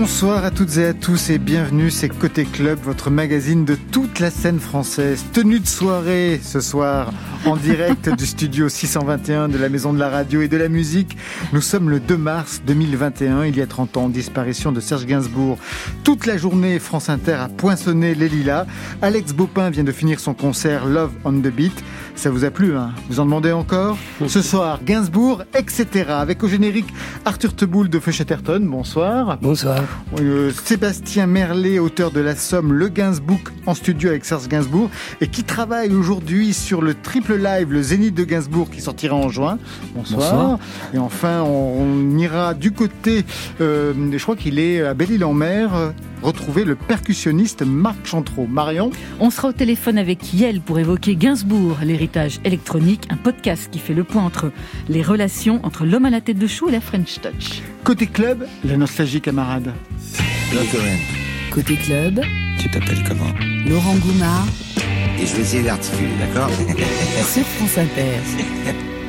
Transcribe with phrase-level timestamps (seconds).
[0.00, 4.20] Bonsoir à toutes et à tous et bienvenue, c'est Côté Club, votre magazine de toute
[4.20, 5.24] la scène française.
[5.32, 7.12] Tenue de soirée ce soir
[7.44, 11.16] en direct du studio 621 de la Maison de la Radio et de la Musique.
[11.52, 15.58] Nous sommes le 2 mars 2021, il y a 30 ans, disparition de Serge Gainsbourg.
[16.04, 18.66] Toute la journée, France Inter a poinçonné les lilas.
[19.02, 21.84] Alex Bopin vient de finir son concert Love on the Beat.
[22.14, 22.90] Ça vous a plu, hein?
[23.08, 23.96] Vous en demandez encore?
[24.26, 26.06] Ce soir, Gainsbourg, etc.
[26.08, 26.92] Avec au générique
[27.24, 28.60] Arthur Teboul de Feuchetterton.
[28.60, 29.38] Bonsoir.
[29.40, 29.84] Bonsoir.
[30.20, 35.28] Euh, Sébastien Merlet, auteur de la Somme Le Gainsbourg en studio avec Serge Gainsbourg et
[35.28, 39.58] qui travaille aujourd'hui sur le triple live, le Zénith de Gainsbourg qui sortira en juin.
[39.94, 40.58] Bonsoir.
[40.94, 43.24] Et enfin, on, ira du côté,
[43.60, 48.46] euh, je crois qu'il est à Belle-Île-en-Mer, retrouver le percussionniste Marc Chantreau.
[48.46, 53.78] Marion On sera au téléphone avec Yel pour évoquer Gainsbourg, l'héritage électronique, un podcast qui
[53.78, 54.52] fait le point entre
[54.88, 57.62] les relations entre l'homme à la tête de chou et la French Touch.
[57.84, 59.72] Côté club, la nostalgie camarade.
[61.52, 62.22] Côté club.
[62.58, 63.32] Tu t'appelles comment?
[63.66, 64.46] Laurent Goumard.
[65.20, 66.50] Et je vais essayer d'articuler, d'accord
[67.24, 68.20] Sur France Inter.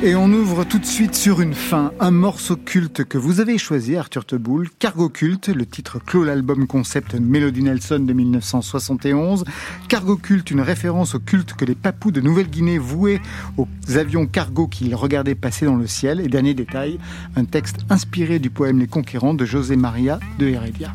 [0.02, 3.58] Et on ouvre tout de suite sur une fin, un morceau culte que vous avez
[3.58, 9.44] choisi, Arthur Teboul, Cargo Culte, le titre clôt l'album concept Melody Nelson de 1971.
[9.88, 13.20] Cargo Culte, une référence au culte que les papous de Nouvelle-Guinée vouaient
[13.58, 16.20] aux avions cargo qu'ils regardaient passer dans le ciel.
[16.20, 16.98] Et dernier détail,
[17.36, 20.94] un texte inspiré du poème Les Conquérants de José Maria de Heredia.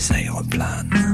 [0.00, 1.09] Au cargo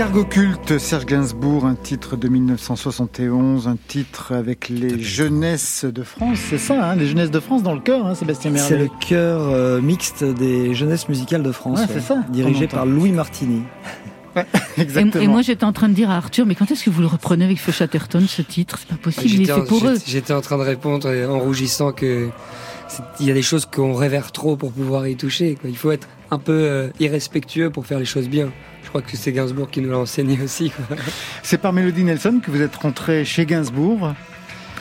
[0.00, 6.38] Cargo culte, Serge Gainsbourg, un titre de 1971, un titre avec les jeunesses de France,
[6.48, 8.66] c'est ça, hein, les jeunesses de France dans le cœur, hein, Sébastien Merlet.
[8.66, 12.86] C'est le chœur euh, mixte des jeunesses musicales de France, Ouais, c'est ça, dirigé par.
[12.86, 13.60] Louis Martini.
[14.78, 15.22] Et, Exactement.
[15.22, 17.06] et moi, j'étais en train de dire à Arthur, mais quand est-ce que vous le
[17.06, 18.78] reprenez avec Feu Chatterton, ce titre?
[18.78, 19.96] C'est pas possible, il est fait pour eux.
[20.06, 22.30] j'étais- en train de répondre en rougissant que
[23.18, 25.58] il y a des choses qu'on révère trop pour pouvoir y toucher.
[25.60, 25.68] quoi.
[25.68, 28.50] Il faut être un peu euh, irrespectueux pour faire les choses bien.
[28.90, 30.72] Je crois que c'est Gainsbourg qui nous l'a enseigné aussi.
[31.44, 34.14] C'est par Mélodie Nelson que vous êtes rentré chez Gainsbourg,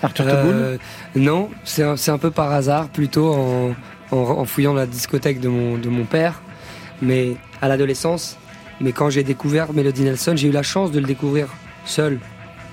[0.01, 0.51] Arthur Teboul?
[0.51, 0.77] Euh,
[1.15, 3.75] non, c'est un, un peu par hasard, plutôt en,
[4.09, 6.41] en, en fouillant la discothèque de mon, de mon père,
[7.03, 8.37] mais à l'adolescence.
[8.81, 11.45] Mais quand j'ai découvert Melody Nelson, j'ai eu la chance de le découvrir
[11.85, 12.17] seul.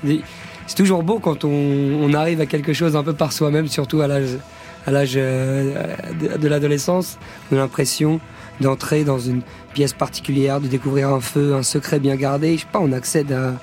[0.02, 4.00] C'est toujours beau quand on, on arrive à quelque chose un peu par soi-même, surtout
[4.00, 4.38] à l'âge
[4.86, 7.18] euh, de, de l'adolescence.
[7.52, 8.20] On a l'impression
[8.60, 9.42] d'entrer dans une
[9.74, 12.56] pièce particulière, de découvrir un feu, un secret bien gardé.
[12.56, 13.54] Je sais pas, on accède à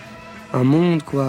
[0.57, 1.27] un monde, quoi.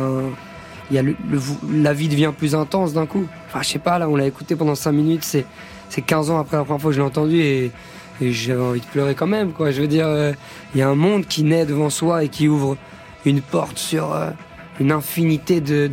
[0.91, 1.41] il y a le, le-
[1.83, 3.27] la vie devient plus intense d'un coup.
[3.49, 5.47] Enfin, je sais pas, là, on l'a écouté pendant 5 minutes, c'est,
[5.89, 7.71] c'est 15 ans après la première fois que je l'ai entendu et,
[8.21, 9.71] et j'avais envie de pleurer quand même, quoi.
[9.71, 10.33] Je veux dire, euh,
[10.75, 12.77] il y a un monde qui naît devant soi et qui ouvre
[13.25, 14.29] une porte sur euh,
[14.79, 15.91] une infinité de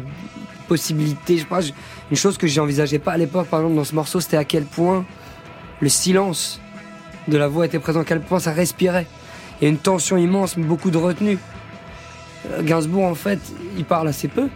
[0.68, 1.36] possibilités.
[1.38, 1.72] Je sais pas, je-
[2.10, 4.66] une chose que j'envisageais pas à l'époque, par exemple, dans ce morceau, c'était à quel
[4.66, 5.06] point
[5.80, 6.60] le silence
[7.28, 9.08] de la voix était présent, à quel point ça respirait.
[9.60, 11.38] Il y a une tension immense, mais beaucoup de retenue.
[12.50, 13.40] Euh, Gainsbourg, en fait,
[13.78, 14.50] il parle assez peu,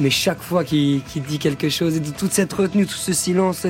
[0.00, 3.66] mais chaque fois qu'il dit quelque chose, et de toute cette retenue, tout ce silence,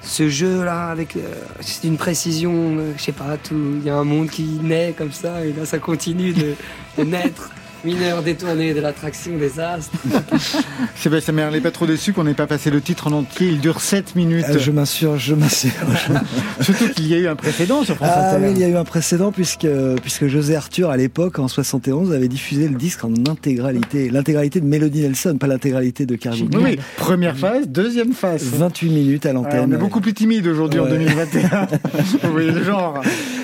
[0.00, 1.20] ce jeu-là, avec euh,
[1.60, 5.12] c'est une précision, euh, je sais pas, il y a un monde qui naît comme
[5.12, 6.54] ça, et là, ça continue de,
[6.98, 7.50] de naître.
[7.84, 9.90] Mineur détourné de l'attraction des astres.
[10.96, 13.48] Sébastien Merlet, pas trop déçu qu'on n'ait pas passé le titre en entier.
[13.48, 14.44] Il dure 7 minutes.
[14.50, 16.08] Euh, je m'insurge, je m'insurge.
[16.60, 18.46] Surtout qu'il y a eu un précédent sur France Ah Inter.
[18.46, 19.66] oui, il y a eu un précédent puisque,
[20.00, 24.10] puisque José Arthur, à l'époque, en 71, avait diffusé le disque en intégralité.
[24.10, 26.46] L'intégralité de Melody Nelson, pas l'intégralité de Cargo.
[26.54, 26.78] Oui, oui.
[26.96, 28.44] Première phase, deuxième phase.
[28.44, 29.70] 28 minutes à Ah, l'antenne.
[29.70, 30.90] on est beaucoup plus timide aujourd'hui en Ouais.
[30.90, 31.66] 2021.
[32.22, 33.02] Vous voyez le genre.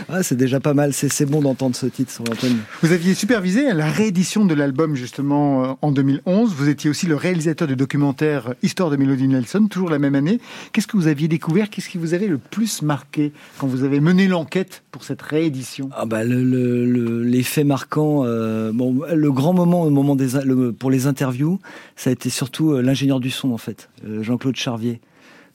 [0.09, 2.59] Ah, c'est déjà pas mal, c'est c'est bon d'entendre ce titre sur l'antenne.
[2.83, 6.52] Vous aviez supervisé la réédition de l'album justement euh, en 2011.
[6.54, 10.38] Vous étiez aussi le réalisateur du documentaire Histoire de Melody Nelson, toujours la même année.
[10.73, 11.70] Qu'est-ce que vous aviez découvert?
[11.70, 15.88] Qu'est-ce qui vous avait le plus marqué quand vous avez mené l'enquête pour cette réédition?
[15.97, 20.28] Ah bah le, le, le- l'effet marquant, euh, bon, le grand moment au moment des
[20.44, 21.58] le- pour les interviews,
[21.97, 23.88] ça a été surtout euh, l'ingénieur du son en fait,
[24.20, 25.00] Jean-Claude Charvier.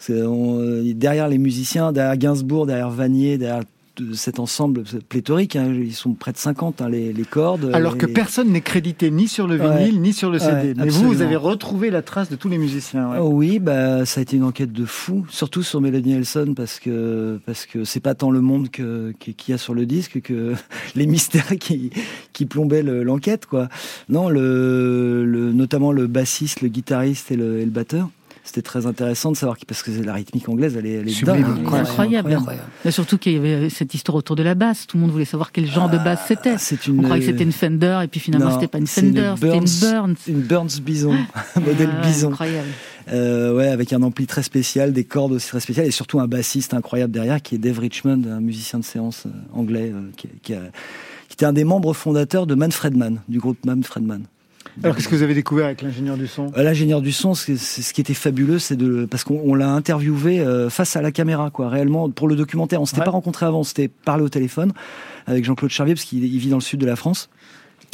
[0.10, 3.64] Derrière les musiciens, derrière Gainsbourg, derrière Vanier, derrière
[3.96, 5.56] de cet ensemble pléthorique.
[5.56, 5.74] Hein.
[5.74, 7.70] Ils sont près de 50, hein, les, les, cordes.
[7.74, 10.74] Alors que personne n'est crédité ni sur le vinyle, ni sur le CD.
[10.76, 13.12] Mais vous, vous avez retrouvé la trace de tous les musiciens.
[13.20, 16.80] Oh oui, bah, ça a été une enquête de fou, surtout sur Melody Nelson, parce
[16.80, 19.14] que parce que c'est pas tant le monde qu'il
[19.48, 20.54] y a sur le disque que
[20.96, 21.92] les mystères qui,
[22.34, 23.46] qui plombaient l'enquête.
[23.46, 23.70] quoi.
[24.10, 28.10] Non, le, le, notamment le bassiste, le guitariste et le, et le batteur
[28.44, 31.46] c'était très intéressant de savoir parce que la rythmique anglaise, elle est, elle est dingue,
[31.76, 32.34] incroyable.
[32.34, 32.92] incroyable.
[32.92, 34.86] surtout qu'il y avait cette histoire autour de la basse.
[34.86, 36.56] Tout le monde voulait savoir quel genre de basse ah, c'était.
[36.88, 37.00] Une...
[37.00, 39.66] On croyait que c'était une Fender et puis finalement c'était pas une Fender, c'était une
[39.82, 40.16] Burns.
[40.28, 41.16] Une Burns Bison,
[41.56, 42.30] modèle ah, Bison.
[42.32, 42.68] Incroyable.
[43.12, 46.28] Euh, ouais, avec un ampli très spécial, des cordes aussi très spéciales et surtout un
[46.28, 50.30] bassiste incroyable derrière qui est Dave Richmond, un musicien de séance euh, anglais euh, qui,
[50.42, 50.62] qui, a,
[51.28, 54.24] qui était un des membres fondateurs de Manfred Mann, du groupe Manfred Mann.
[54.84, 56.52] Alors qu'est-ce que vous avez découvert avec l'ingénieur du son?
[56.58, 60.40] Euh, L'ingénieur du son, c'est ce qui était fabuleux, c'est de parce qu'on l'a interviewé
[60.40, 62.82] euh, face à la caméra, quoi, réellement pour le documentaire.
[62.82, 64.74] On s'était pas rencontré avant, on s'était parlé au téléphone
[65.28, 67.30] avec Jean-Claude Charvier parce qu'il vit dans le sud de la France.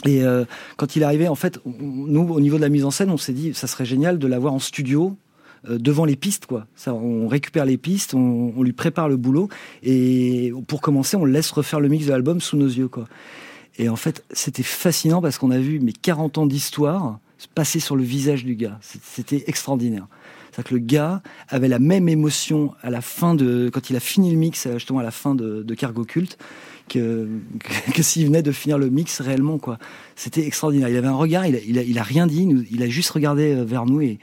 [0.06, 0.46] Et euh,
[0.78, 3.18] quand il est arrivé, en fait, nous, au niveau de la mise en scène, on
[3.18, 5.18] s'est dit, ça serait génial de l'avoir en studio,
[5.68, 6.68] devant les pistes, quoi.
[6.76, 9.50] Ça, on récupère les pistes, on, on, lui prépare le boulot,
[9.84, 13.08] et pour commencer, on laisse refaire le mix de l'album sous nos yeux, quoi.
[13.80, 17.20] Et en fait, c'était fascinant parce qu'on a vu mes 40 ans d'histoire
[17.56, 18.78] passer sur le visage du gars.
[18.82, 20.08] C'était extraordinaire.
[20.52, 24.02] C'est que le gars avait la même émotion à la fin de quand il a
[24.02, 26.38] fini le mix, justement à la fin de, Cargo Cult,
[26.90, 27.30] que,
[27.94, 29.78] que, s'il venait de finir le mix réellement quoi.
[30.18, 30.90] C'était extraordinaire.
[30.90, 33.64] Il avait un regard, il a, il a, rien dit, il a juste regardé euh,
[33.64, 34.20] vers nous et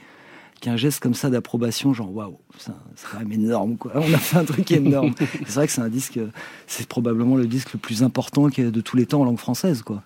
[0.59, 2.71] qu'un geste comme ça d'approbation, genre waouh, c'est
[3.11, 3.91] quand même énorme quoi.
[3.95, 5.13] On a fait un truc énorme.
[5.45, 6.19] c'est vrai que c'est un disque,
[6.65, 10.03] c'est probablement le disque le plus important de tous les temps en langue française quoi.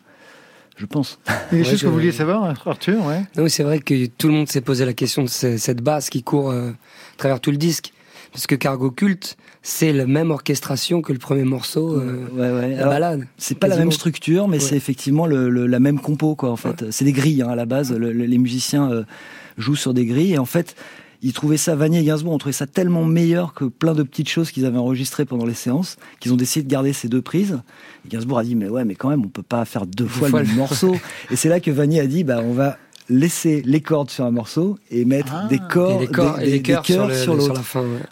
[0.77, 1.19] Je pense.
[1.51, 3.23] Il y a des choses que vous vouliez savoir, Arthur ouais.
[3.37, 6.23] Non, c'est vrai que tout le monde s'est posé la question de cette basse qui
[6.23, 7.93] court euh, à travers tout le disque.
[8.31, 12.85] Parce que Cargo Cult, c'est la même orchestration que le premier morceau, euh, ouais, la
[12.85, 13.27] balade.
[13.37, 16.91] C'est pas la même structure, mais c'est effectivement le, la même compo, quoi, en fait.
[16.91, 17.91] C'est des grilles, hein, à la base.
[17.91, 19.03] les musiciens euh,
[19.57, 20.33] jouent sur des grilles.
[20.33, 20.75] Et en fait,
[21.21, 24.29] ils trouvaient ça, Vanier et Gainsbourg ont trouvé ça tellement meilleur que plein de petites
[24.29, 27.59] choses qu'ils avaient enregistrées pendant les séances, qu'ils ont décidé de garder ces deux prises.
[28.05, 30.29] Et Gainsbourg a dit, mais ouais, mais quand même, on peut pas faire deux, fois,
[30.29, 30.95] le même morceau.
[31.29, 32.77] Et c'est là que Vanier a dit, bah, on va
[33.07, 35.47] laisser les cordes sur un morceau et mettre ah.
[35.47, 35.99] des cordes,
[36.39, 37.61] des, des, chœurs sur, l'autre.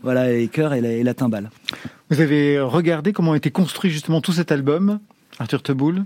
[0.03, 1.49] Voilà, les chœurs et la, et la timbale.
[2.11, 4.99] Vous avez regardé comment a été construit justement tout cet album,
[5.39, 6.03] Arthur Teboul?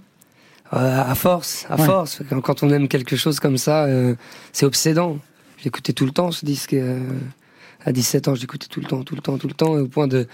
[0.79, 2.21] À force, à force.
[2.43, 4.15] Quand on aime quelque chose comme ça, euh,
[4.51, 5.19] c'est obsédant.
[5.57, 6.73] J'écoutais tout le temps ce disque.
[6.73, 6.99] Euh,
[7.85, 10.07] à 17 ans, j'écoutais tout le temps, tout le temps, tout le temps, au point
[10.07, 10.25] de,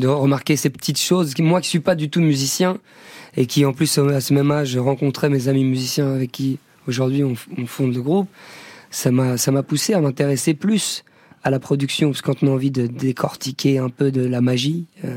[0.00, 1.32] de remarquer ces petites choses.
[1.38, 2.78] Moi qui suis pas du tout musicien,
[3.36, 7.22] et qui en plus à ce même âge rencontrais mes amis musiciens avec qui aujourd'hui
[7.22, 8.28] on, on fonde le groupe,
[8.90, 11.04] ça m'a ça m'a poussé à m'intéresser plus
[11.48, 14.40] à la production, parce que quand on a envie de décortiquer un peu de la
[14.40, 15.16] magie, euh,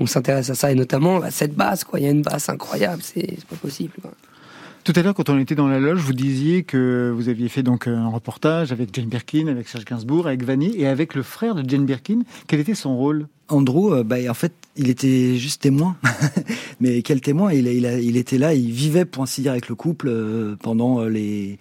[0.00, 1.98] on s'intéresse à ça, et notamment à cette basse, quoi.
[1.98, 3.94] Il y a une basse incroyable, c'est pas possible.
[4.00, 4.12] Quoi.
[4.84, 7.62] Tout à l'heure, quand on était dans la loge, vous disiez que vous aviez fait
[7.62, 11.54] donc un reportage avec Jane Birkin, avec Serge Gainsbourg, avec Vanny et avec le frère
[11.54, 12.22] de Jane Birkin.
[12.48, 13.28] Quel était son rôle?
[13.48, 15.96] Andrew, euh, bah, en fait, il était juste témoin.
[16.80, 17.52] Mais quel témoin?
[17.52, 21.04] Il, il, il, était là, il vivait, pour ainsi dire, avec le couple euh, pendant
[21.04, 21.58] les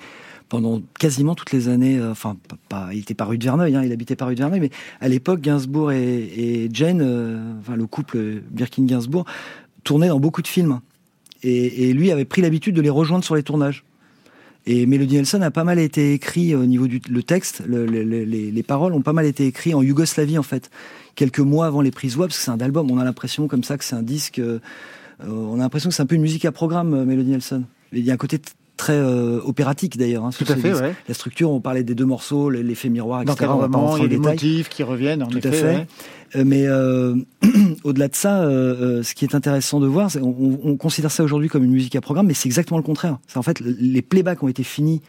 [0.51, 2.35] pendant quasiment toutes les années, euh, enfin,
[2.67, 4.69] pas, il était pas rue de Verneuil, hein, il habitait pas rue de Verneuil, mais
[4.99, 9.23] à l'époque, Gainsbourg et, et Jane, euh, enfin, le couple Birkin-Gainsbourg,
[9.85, 10.81] tournaient dans beaucoup de films.
[11.41, 13.85] Et, lui avait pris l'habitude de les rejoindre sur les tournages.
[14.65, 18.25] Et Melody Nelson a pas mal été écrit au niveau du le texte, le, les,
[18.51, 20.69] les, paroles ont pas mal été écrits en Yougoslavie en fait,
[21.15, 23.63] quelques mois avant les prises web, parce que c'est un album, on a l'impression comme
[23.63, 24.59] ça que c'est un disque, euh,
[25.25, 27.63] on a l'impression que c'est un peu une musique à programme, Melody Nelson.
[27.93, 28.37] Il y a un côté
[28.81, 30.25] très euh, opératique d'ailleurs.
[30.25, 30.95] Hein, Tout à fait, ouais.
[31.07, 33.35] La structure, on parlait des deux morceaux, l'effet miroir, etc.
[33.41, 35.87] D'encadrement, il y a des motifs qui reviennent, en Tout à fait.
[36.35, 37.15] Euh, mais euh,
[37.83, 41.63] au-delà de ça, ce qui est intéressant de voir, on, on, considère ça aujourd'hui comme
[41.63, 43.19] une musique à programme, mais c'est exactement le contraire.
[43.27, 45.01] C'est en fait les playbacks ont été finis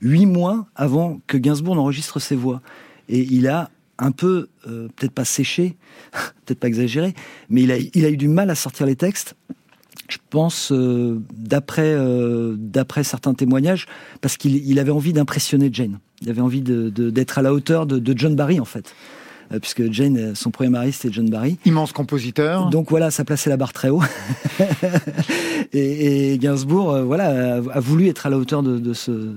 [0.00, 2.62] huit mois avant que Gainsbourg n'enregistre ses voix,
[3.08, 5.76] et il a un peu, peut-être pas séché,
[6.46, 7.14] peut-être pas exagéré,
[7.48, 9.36] mais il a, il a eu du mal à sortir les textes
[10.10, 13.86] je pense, euh, d'après euh, d'après certains témoignages,
[14.20, 15.98] parce qu'il il avait envie d'impressionner Jane.
[16.20, 18.94] Il avait envie d'être de, à la hauteur de, de, John Barry, en fait.
[19.52, 21.58] Euh, puisque Jane, son premier mari, c'était John Barry.
[21.64, 22.68] Immense compositeur.
[22.68, 24.02] Donc voilà, ça plaçait la barre très haut.
[25.72, 29.34] et, et, Gainsbourg, voilà, a, voulu être à la hauteur de, de ce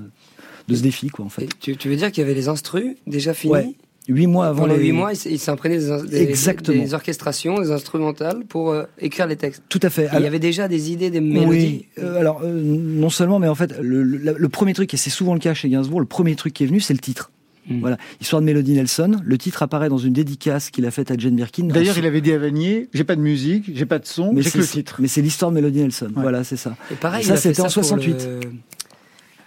[0.70, 1.50] de ce défi, quoi, en fait.
[1.60, 3.76] Tu, tu, veux dire qu'il y avait les instrus déjà finis
[4.10, 4.84] Huit mois avant Pendant les...
[4.84, 9.64] huit mois, il s'est imprégné des, des, orchestrations, des instrumentales pour euh, écrire les textes.
[9.70, 10.10] Tout à fait.
[10.14, 11.86] il y avait déjà des idées, des mélodies.
[11.98, 12.04] Oui.
[12.04, 15.34] Euh, alors euh, non seulement, mais en fait, le, le, premier truc, et c'est souvent
[15.34, 17.32] le cas chez Gainsbourg, le premier truc qui est venu, c'est le titre.
[17.68, 17.80] Mm.
[17.80, 19.22] Voilà, histoire de Melody Nelson.
[19.24, 21.66] Le titre apparaît dans une dédicace qu'il a faite à Jane Birkin.
[21.66, 24.50] D'ailleurs, il avait dit à Vanier j'ai pas de musique, j'ai pas de son, j'ai
[24.50, 24.98] que le titre.
[25.00, 26.12] Mais c'est l'histoire de Melody Nelson.
[26.16, 26.76] Voilà, c'est ça.
[26.92, 28.16] Et pareil, ça c'était en 68.
[28.22, 28.42] Euh,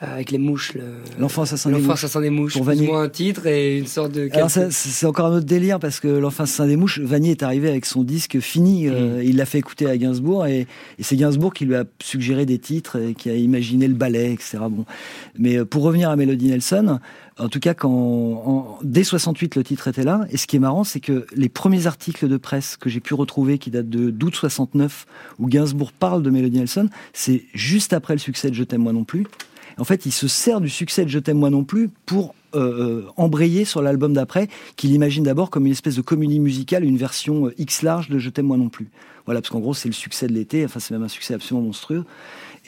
[0.01, 0.73] avec les mouches.
[1.19, 1.91] L'enfant assassin des mouches.
[1.91, 2.55] assassin des mouches.
[2.55, 2.93] Pour Vanier.
[2.93, 4.29] un titre et une sorte de.
[4.33, 7.69] Alors c'est encore un autre délire parce que l'enfant assassin des mouches, Vanier est arrivé
[7.69, 8.89] avec son disque fini.
[8.89, 9.23] Euh, mm.
[9.23, 10.67] il l'a fait écouter à Gainsbourg et,
[10.99, 14.33] et c'est Gainsbourg qui lui a suggéré des titres et qui a imaginé le ballet,
[14.33, 14.59] etc.
[14.71, 14.85] Bon,
[15.39, 16.99] mais euh, pour revenir à Melody Nelson,
[17.39, 20.27] en tout cas, quand en, dès 68 le titre était là.
[20.31, 23.15] Et ce qui est marrant, c'est que les premiers articles de presse que j'ai pu
[23.15, 25.07] retrouver, qui datent de d'août 69,
[25.39, 28.93] où Gainsbourg parle de Melody Nelson, c'est juste après le succès de Je t'aime moi
[28.93, 29.27] non plus.
[29.79, 32.59] En fait, il se sert du succès de Je t'aime moi non plus pour euh,
[32.59, 36.97] euh, embrayer sur l'album d'après, qu'il imagine d'abord comme une espèce de comédie musicale, une
[36.97, 38.89] version euh, X large de Je t'aime moi non plus.
[39.27, 41.67] Voilà, parce qu'en gros, c'est le succès de l'été, enfin, c'est même un succès absolument
[41.67, 42.05] monstrueux.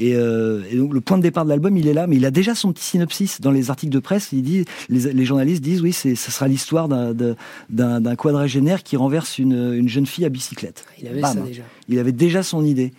[0.00, 2.54] Et, donc le point de départ de l'album, il est là, mais il a déjà
[2.54, 4.28] son petit synopsis dans les articles de presse.
[4.30, 9.88] Il dit, les, journalistes disent, oui, c'est, ce sera l'histoire d'un, quadragénaire qui renverse une,
[9.88, 10.84] jeune fille à bicyclette.
[11.00, 11.62] Il avait ça déjà.
[11.88, 12.92] Il avait déjà son idée.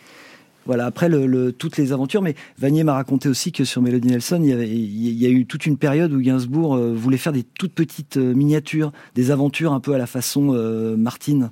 [0.66, 4.40] Voilà, après le, toutes les aventures, mais Vanier m'a raconté aussi que sur Melody Nelson,
[4.44, 7.34] il y, avait, il y a eu toute une période où Gainsbourg euh, voulait faire
[7.34, 11.50] des toutes petites euh, miniatures, des aventures un peu à la façon euh, Martine.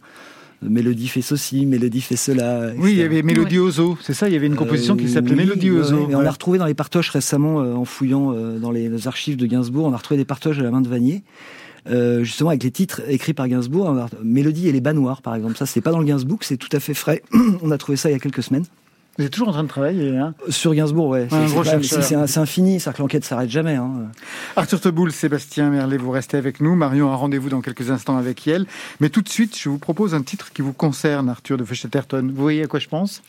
[0.62, 2.72] Mélodie fait ceci, Mélodie fait cela.
[2.78, 5.36] Oui, il y avait Mélodie Ozo, c'est ça, il y avait une composition qui s'appelait
[5.36, 6.10] Mélodie Ozo.
[6.10, 9.86] Et on l'a retrouvé dans les partoches récemment, en fouillant dans les archives de Gainsbourg,
[9.86, 11.24] on a retrouvé des partoches à la main de Vanier.
[12.22, 15.58] justement avec les titres écrits par Gainsbourg, Mélodie et les bas noirs par exemple.
[15.58, 17.22] Ça, c'est pas dans le Gainsbourg, c'est tout à fait frais.
[17.62, 18.66] on a trouvé ça il y a quelques semaines.
[19.18, 21.28] Vous êtes toujours en train de travailler, hein Sur Gainsbourg, ouais.
[21.82, 23.74] c'est infini, c'est que l'enquête s'arrête jamais.
[23.74, 24.12] Hein.
[24.56, 26.76] Arthur Teboul, Sébastien Merlet, vous restez avec nous.
[26.76, 28.68] Marion a rendez-vous dans quelques instants avec Yel.
[29.00, 32.32] Mais tout de suite, je vous propose un titre qui vous concerne, Arthur de Feuchetterton.
[32.32, 33.24] Vous voyez à quoi je pense?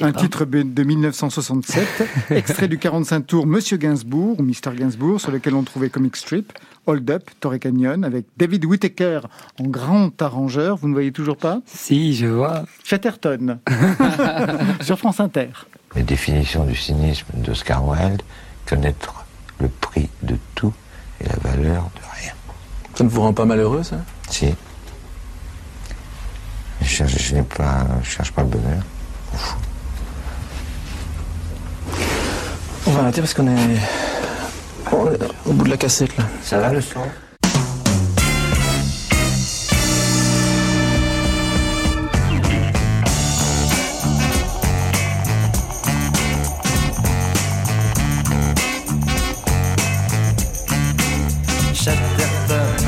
[0.00, 1.86] Un titre de 1967,
[2.30, 6.52] extrait du 45 tours Monsieur Gainsbourg, ou Mr Gainsbourg, sur lequel on trouvait Comic Strip,
[6.86, 9.20] Hold Up, Torrey Canyon, avec David Whittaker
[9.60, 10.76] en grand arrangeur.
[10.76, 11.60] Vous ne voyez toujours pas?
[11.66, 12.64] Si, je vois.
[12.84, 13.58] Chatterton,
[14.80, 15.50] sur France Inter.
[15.94, 18.22] La définition du cynisme d'Oscar Wilde,
[18.66, 19.24] connaître
[19.60, 20.72] le prix de tout
[21.20, 22.32] et la valeur de rien.
[22.94, 23.96] Ça ne vous rend pas malheureux, ça?
[24.28, 24.54] Si.
[26.80, 28.82] Je cherche, je pas, je cherche pas le bonheur.
[32.86, 33.76] On va arrêter parce qu'on est...
[35.46, 36.24] au bout de la cassette là.
[36.42, 37.00] Ça va le son?
[51.74, 52.80] Chatterton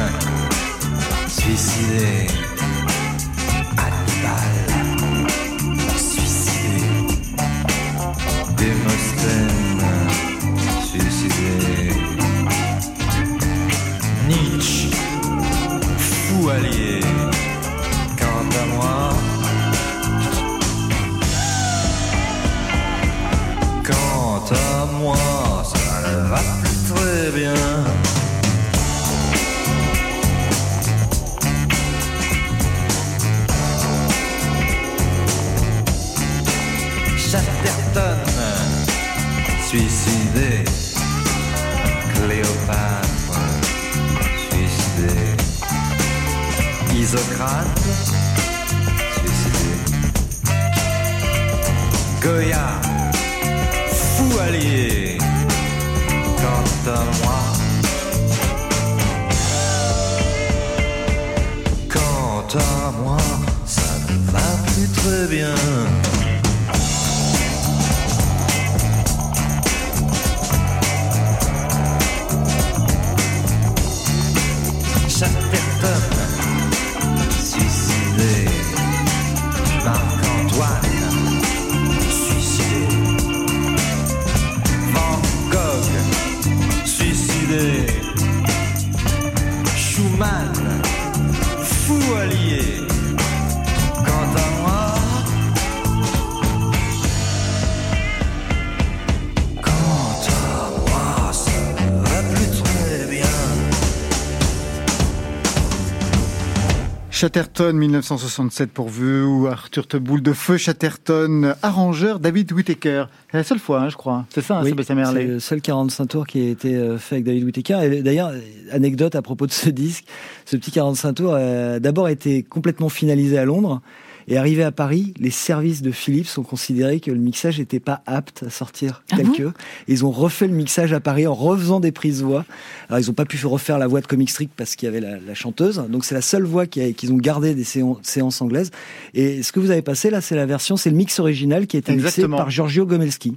[107.25, 113.05] 1967 pour vous, Arthur Teboul de Feu Chatterton, arrangeur David Whittaker.
[113.31, 114.27] C'est la seule fois, hein, je crois.
[114.31, 115.21] C'est ça, hein, Sébastien Merlet.
[115.21, 117.79] C'est le seul 45 tours qui a été euh, fait avec David Whittaker.
[117.85, 118.33] Et d'ailleurs,
[118.73, 120.05] anecdote à propos de ce disque,
[120.47, 123.81] ce petit 45 tours a d'abord été complètement finalisé à Londres.
[124.29, 128.03] Et arrivé à Paris, les services de Philips ont considéré que le mixage n'était pas
[128.07, 129.43] apte à sortir Ah tel bon que.
[129.43, 129.53] Et
[129.89, 132.45] ils ont refait le mixage à Paris en refaisant des prises voix.
[132.89, 135.01] Alors ils n'ont pas pu refaire la voix de Comic Strip parce qu'il y avait
[135.01, 135.83] la, la chanteuse.
[135.89, 138.71] Donc c'est la seule voix qu'ils ont gardé des séan- séances anglaises.
[139.15, 141.77] Et ce que vous avez passé là, c'est la version, c'est le mix original qui
[141.77, 143.37] a été mixé par Giorgio Gomelski.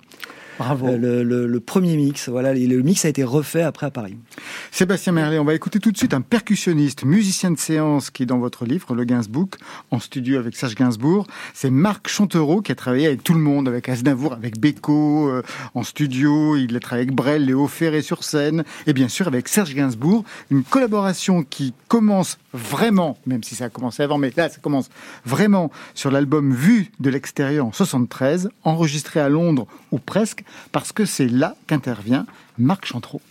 [0.57, 0.87] Bravo.
[0.87, 4.17] Le, le- le premier mix, voilà, et le mix a été refait après à Paris.
[4.71, 8.25] Sébastien Merlet, on va écouter tout de suite un percussionniste, musicien de séance qui est
[8.25, 9.49] dans votre livre, le Gainsbourg,
[9.91, 11.27] en studio avec Serge Gainsbourg.
[11.53, 15.41] C'est Marc Chantereau qui a travaillé avec tout le monde, avec Aznavour, avec Beko, euh,
[15.73, 16.55] en studio.
[16.55, 20.23] Il a travaillé avec Brel, Léo Ferré sur scène, et bien sûr avec Serge Gainsbourg.
[20.51, 24.89] Une collaboration qui commence vraiment, même si ça a commencé avant, mais là ça commence
[25.25, 31.05] vraiment sur l'album Vu de l'extérieur en 73, enregistré à Londres ou presque, parce que
[31.05, 32.25] c'est là qu'intervient
[32.57, 33.21] Marc Chantereau.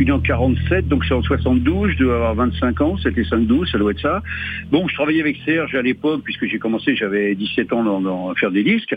[0.00, 3.76] Suis en 47, donc c'est en 72, je dois avoir 25 ans, c'était 5-12, ça
[3.76, 4.22] doit être ça.
[4.70, 8.50] Bon, je travaillais avec Serge à l'époque, puisque j'ai commencé, j'avais 17 ans dans, faire
[8.50, 8.96] des disques.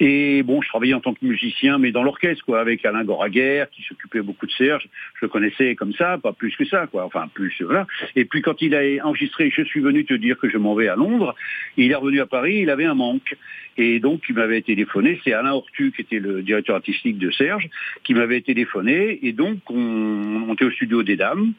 [0.00, 3.66] Et bon, je travaillais en tant que musicien, mais dans l'orchestre, quoi, avec Alain Goraguer,
[3.70, 4.88] qui s'occupait beaucoup de Serge.
[5.20, 7.04] Je le connaissais comme ça, pas plus que ça, quoi.
[7.04, 7.86] Enfin, plus, voilà.
[8.16, 10.88] Et puis quand il a enregistré Je suis venu te dire que je m'en vais
[10.88, 11.36] à Londres,
[11.76, 13.36] il est revenu à Paris, il avait un manque.
[13.80, 17.66] Et donc, il m'avait téléphoné, c'est Alain Hortu, qui était le directeur artistique de Serge,
[18.04, 19.18] qui m'avait téléphoné.
[19.22, 21.54] Et donc, on, était au studio des Dames,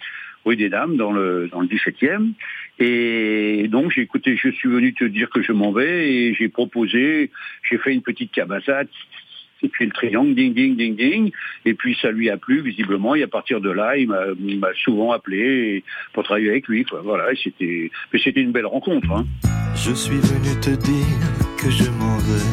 [0.45, 2.33] rue des Dames, dans le, dans le 17e.
[2.77, 6.47] Et donc, j'ai écouté, je suis venu te dire que je m'en vais, et j'ai
[6.47, 7.31] proposé,
[7.67, 8.87] j'ai fait une petite cabassade,
[9.63, 11.31] et puis le triangle, ding, ding, ding, ding.
[11.65, 15.11] Et puis ça lui a plu, visiblement, et à partir de là, il m'a- souvent
[15.11, 16.83] appelé pour travailler avec lui.
[16.85, 17.01] Quoi.
[17.03, 17.91] Voilà, c'était,
[18.41, 19.11] une belle rencontre.
[19.11, 19.25] Hein.
[19.75, 21.05] Je suis venu te dire
[21.61, 22.47] que je m'en vais.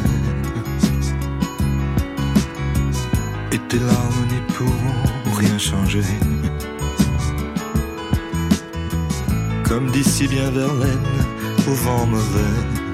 [3.54, 6.02] Et tes larmes n'y pourront rien changer.
[9.68, 11.06] Comme d'ici bien Verlaine,
[11.66, 12.87] au vent mauvais.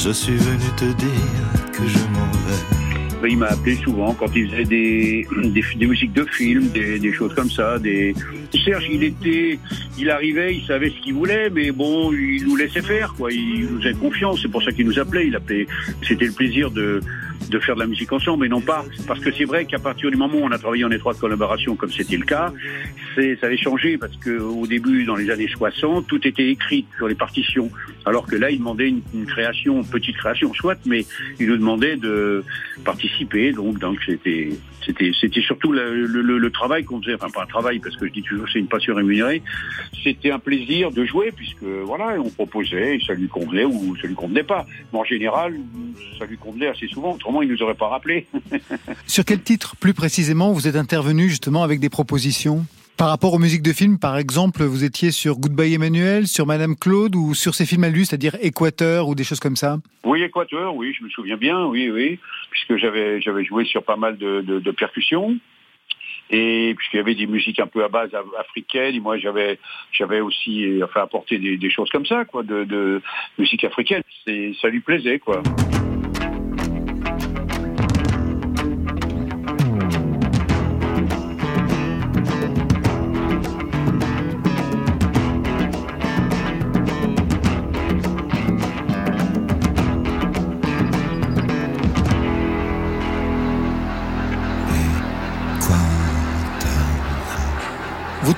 [0.00, 3.30] Je suis venu te dire que je m'en vais.
[3.30, 7.12] Il m'a appelé souvent quand il faisait des, des, des musiques de films, des, des
[7.12, 7.80] choses comme ça.
[7.80, 8.14] Des...
[8.64, 9.58] Serge, il était,
[9.98, 13.32] il arrivait, il savait ce qu'il voulait, mais bon, il nous laissait faire, quoi.
[13.32, 14.38] Il nous faisait confiance.
[14.40, 15.26] C'est pour ça qu'il nous appelait.
[15.26, 15.66] Il appelait.
[16.06, 17.00] C'était le plaisir de
[17.50, 20.10] de faire de la musique ensemble, mais non pas parce que c'est vrai qu'à partir
[20.10, 22.52] du moment où on a travaillé en étroite collaboration, comme c'était le cas,
[23.16, 27.08] ça avait changé parce que au début, dans les années 60, tout était écrit sur
[27.08, 27.70] les partitions,
[28.04, 31.04] alors que là, il demandait une, création, une petite création, soit, mais
[31.40, 32.44] il nous demandait de
[32.84, 33.52] participer.
[33.52, 34.50] Donc, donc c'était
[34.86, 37.96] c'était c'était surtout le, le, le- le travail qu'on faisait, enfin pas un travail parce
[37.96, 39.42] que je dis toujours c'est une passion rémunérée.
[40.04, 44.06] C'était un plaisir de jouer puisque voilà, on proposait, et ça lui convenait ou ça
[44.06, 44.64] lui convenait pas.
[44.92, 45.54] Mais en général,
[46.18, 47.16] ça lui convenait assez souvent.
[47.28, 48.26] Autrement, il nous aurait pas rappelé.
[49.06, 52.64] Sur quel titre, plus précisément, vous êtes intervenu justement avec des propositions?
[52.96, 56.74] Par rapport aux musiques de films, par exemple, vous étiez sur Goodbye Emmanuel, sur Madame
[56.74, 59.76] Claude ou sur ses films à lui, c'est-à-dire Équateur ou des choses comme ça?
[60.04, 62.18] Oui, Équateur, oui, je me souviens bien, oui, oui,
[62.50, 65.36] puisque j'avais j'avais joué sur pas mal de, de, de percussions.
[66.30, 69.58] Et puisqu'il y avait des musiques un peu à base af- africaine, et moi j'avais
[69.92, 73.02] j'avais aussi enfin apporté des, des choses comme ça, quoi, de, de
[73.38, 74.02] musique africaine.
[74.26, 75.42] C'est ça lui plaisait, quoi.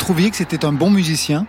[0.01, 1.47] Trouviez que c'était un bon musicien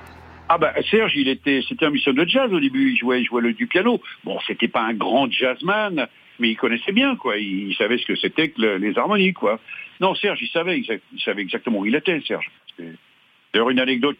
[0.49, 2.91] Ah bah Serge, il était, c'était un musicien de jazz au début.
[2.91, 4.01] Il jouait, il jouait le, du piano.
[4.23, 6.07] Bon, c'était pas un grand jazzman,
[6.39, 7.37] mais il connaissait bien, quoi.
[7.37, 9.59] Il, il savait ce que c'était que le- les harmonies, quoi.
[9.99, 12.49] Non, Serge, il savait, exact- il savait exactement où il était, Serge.
[13.53, 14.17] D'ailleurs, une anecdote.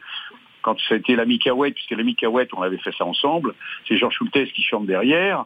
[0.62, 3.56] Quand c'était l'ami Cahouette, puisque l'ami Cahouette, on avait fait ça ensemble,
[3.88, 5.46] c'est Georges Schultes qui chante derrière.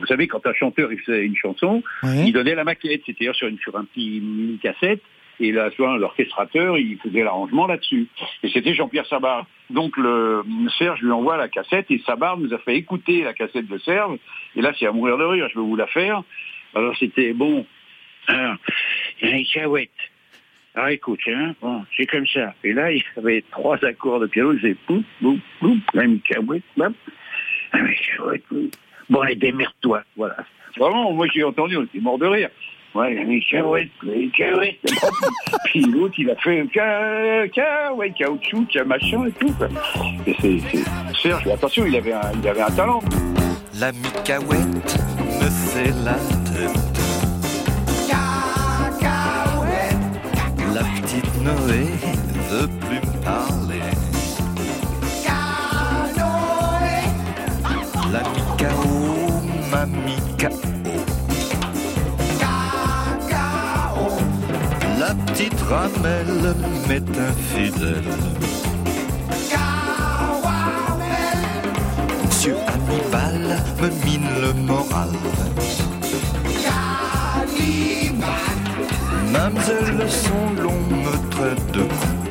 [0.00, 1.82] Vous savez, quand un chanteur il faisait une chanson,
[2.26, 5.02] il donnait la maquette, c'est-à-dire sur, une, sur un petit mini cassette,
[5.40, 8.06] et là, l'orchestrateur, il faisait l'arrangement là-dessus.
[8.42, 9.46] Et c'était Jean-Pierre Sabard.
[9.70, 10.42] Donc le
[10.78, 14.18] Serge lui envoie la cassette et Sabard nous a fait écouter la cassette de Serge.
[14.56, 16.22] Et là, c'est à mourir de rire, je vais vous la faire.
[16.74, 17.66] Alors c'était bon.
[18.28, 18.56] Alors,
[19.20, 19.90] il y a une cahouette.
[20.74, 22.54] Alors écoute, hein, bon, c'est comme ça.
[22.64, 26.62] Et là, il y avait trois accords de piano, faisait poum, poum, poum, la cahouette,
[26.76, 26.94] bam.
[27.72, 27.78] Ah.
[29.10, 30.36] Bon, allez, démerde-toi, voilà.
[30.78, 32.48] Vraiment, moi j'ai entendu, on était mort de rire.
[32.94, 34.78] Ouais, les cacahuètes, les cacahuètes.
[35.64, 39.54] Puis l'autre, il a fait ca, ca, ouais, caoutchouc, ca, machin et tout.
[40.26, 40.84] Et c'est, c'est,
[41.22, 43.00] Serge, attention, il avait un, il avait un talent.
[43.80, 44.98] La Micahouette
[45.40, 46.14] me fait la
[46.52, 46.92] tête.
[50.74, 51.84] La petite Noé
[52.50, 53.71] veut plus me parler.
[65.42, 66.54] Petite ramelle
[66.88, 68.02] m'est infidèle.
[72.26, 75.08] Monsieur Hannibal me mine le moral.
[79.32, 82.21] Mademoiselle, son long me traite de con.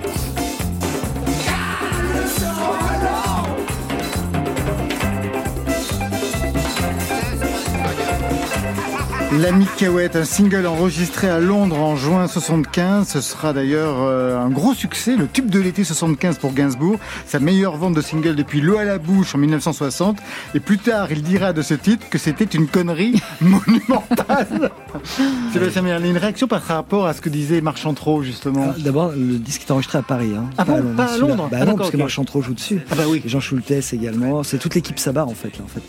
[9.39, 13.07] La Micaouette, un single enregistré à Londres en juin 75.
[13.07, 17.39] Ce sera d'ailleurs euh, un gros succès, le tube de l'été 75 pour Gainsbourg, sa
[17.39, 20.17] meilleure vente de single depuis L'eau à la bouche en 1960.
[20.53, 24.69] Et plus tard, il dira de ce titre que c'était une connerie monumentale.
[25.53, 28.71] Sébastien Merlin, une réaction par rapport à ce que disait Marc Chantreau, justement?
[28.71, 30.31] Ah, D'abord, le disque est enregistré à Paris.
[30.37, 31.17] Hein, Ah bon, Londres, pas à.
[31.17, 31.99] Londres Bah Ah, non, parce que ok.
[32.01, 32.81] Marc Chantreau joue dessus.
[32.91, 33.21] Ah bah oui.
[33.25, 34.43] Et Jean Schultes également.
[34.43, 35.57] C'est toute l'équipe Sabar en fait.
[35.57, 35.81] Là, en fait.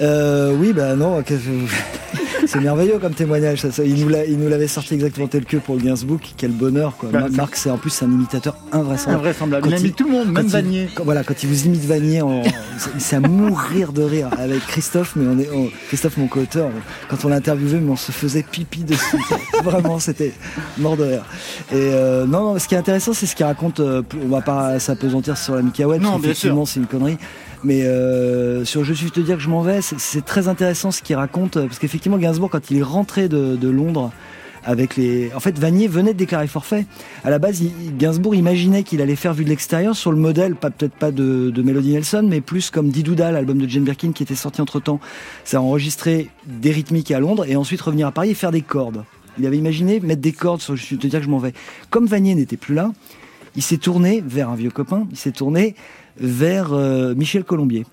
[0.00, 1.22] Euh, oui, bah non.
[2.46, 3.60] C'est merveilleux comme témoignage.
[3.62, 3.84] Ça, ça.
[3.84, 6.18] Il nous l'avait sorti exactement tel que pour le Gainsbourg.
[6.36, 6.96] Quel bonheur.
[6.96, 7.10] Quoi.
[7.12, 9.18] Bah, Marc, c'est en plus c'est un imitateur invraisemblable.
[9.20, 9.68] Invraisemblable.
[9.76, 10.88] Il mis tout le monde, même Vanier.
[10.94, 12.22] quand- voilà, quand il vous imite Vanier,
[12.98, 16.70] c'est- à mourir de rire avec Christophe, mais on est, on- Christophe, mon co-auteur,
[17.08, 19.16] quand on l'a interviewé, mais on se faisait pipi dessus.
[19.64, 20.32] Vraiment, c'était
[20.78, 21.24] mort de rire.
[21.72, 23.80] Et euh, non, non, ce qui est intéressant, c'est ce qu'il raconte.
[23.80, 27.16] euh, on va pas s'apesantir sur la Micaouette, Non, qu'effectivement, c'est une connerie.
[27.66, 31.02] Mais euh, sur Je suis te dire que je m'en vais, c'est- très intéressant ce
[31.02, 34.12] qu'il raconte, euh, parce qu'effectivement, Gainsbourg, quand il est rentré de, Londres,
[34.62, 35.32] avec les.
[35.34, 36.86] En fait, Vanier venait de déclarer forfait.
[37.24, 37.60] À la base,
[37.98, 41.94] Gainsbourg imaginait qu'il allait faire vu de l'extérieur sur le modèle, peut-être pas de, Melody
[41.94, 45.00] Nelson, mais plus comme Didouda, l'album de Jane Birkin qui était sorti entre temps.
[45.42, 48.62] Ça a enregistré des rythmiques à Londres et ensuite revenir à Paris et faire des
[48.62, 49.02] cordes.
[49.40, 51.52] Il avait imaginé mettre des cordes sur Je suis te dire que je m'en vais.
[51.90, 52.92] Comme Vanier n'était plus là,
[53.56, 55.74] il s'est tourné vers un vieux copain, il s'est tourné
[56.18, 57.84] vers euh, Michel Colombier,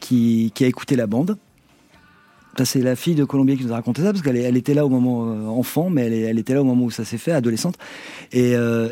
[0.00, 1.38] qui, a écouté la bande.
[2.64, 4.90] C'est la fille de Colombier qui nous a raconté ça, parce qu'elle était là au
[4.90, 7.78] moment euh, enfant, mais elle, était là au moment où ça s'est fait, adolescente.
[8.30, 8.90] Et, euh,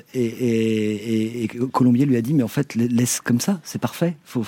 [1.71, 4.17] Colombier lui a dit, mais en fait, la- laisse comme ça, c'est parfait.
[4.25, 4.45] Faut...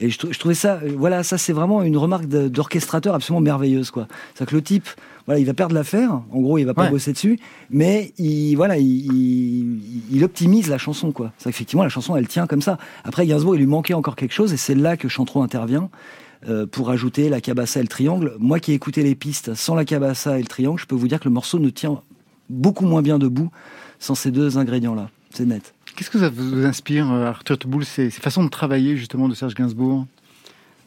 [0.00, 3.40] Et je, trou- je trouvais ça, euh, voilà, ça c'est vraiment une remarque d'orchestrateur absolument
[3.40, 4.08] merveilleuse, quoi.
[4.34, 4.88] C'est que le type,
[5.26, 6.22] voilà, il va perdre l'affaire.
[6.32, 6.90] En gros, il va pas Ouais.
[6.90, 9.78] bosser dessus, mais il, voilà, il, il,
[10.10, 11.32] il optimise la chanson, quoi.
[11.38, 12.78] C'est qu'effectivement, la chanson, elle tient comme ça.
[13.04, 15.90] Après, Gainsbourg, il lui manquait encore quelque chose, et c'est là que Chantreau intervient
[16.48, 18.34] euh, pour ajouter la cabassa et le triangle.
[18.38, 21.08] Moi qui ai écouté les pistes sans la cabassa et le triangle, je peux vous
[21.08, 22.00] dire que le morceau ne tient
[22.48, 23.50] beaucoup moins bien debout
[23.98, 25.10] sans ces deux ingrédients-là.
[25.34, 25.74] C'est net.
[26.00, 29.34] Qu'est-ce que ça vous inspire, euh, Arthur Teboul, ces, ces façons de travailler justement de
[29.34, 30.06] Serge Gainsbourg?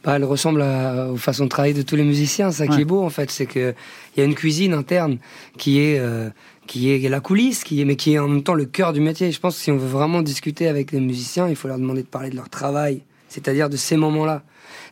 [0.04, 2.49] Bah, elle ressemble à- aux façons de travailler de tous les musiciens.
[2.52, 2.82] Ça qui Ouais.
[2.82, 3.76] est beau en fait, c'est que
[4.17, 5.19] il y a une cuisine interne
[5.56, 6.32] qui est euh,
[6.65, 9.02] qui est la coulisse, qui est mais qui est en même temps le cœur du
[9.02, 9.32] métier.
[9.32, 12.02] Je pense que si on veut vraiment discuter avec les musiciens, il faut leur demander
[12.02, 14.41] de parler de leur travail, c'est-à-dire de ces moments-là,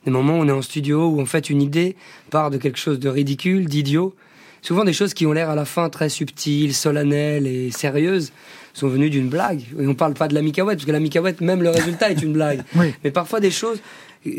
[0.06, 1.96] des moments où on est en studio où en fait une idée
[2.30, 4.14] part de quelque chose de ridicule, d'idiot.
[4.62, 8.32] Souvent des choses qui ont l'air à la fin très subtiles, solennelles et sérieuses
[8.74, 9.62] sont venues d'une blague.
[9.80, 12.22] Et on parle pas de la micaouette, parce que la micaouette, même le résultat est
[12.22, 12.64] une blague.
[12.76, 12.94] Oui.
[13.04, 13.80] Mais parfois des choses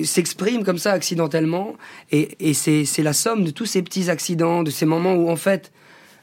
[0.05, 1.75] s'expriment comme ça accidentellement,
[2.13, 5.29] et, et c'est c'est la somme de tous ces petits accidents, de ces moments où
[5.29, 5.73] en fait,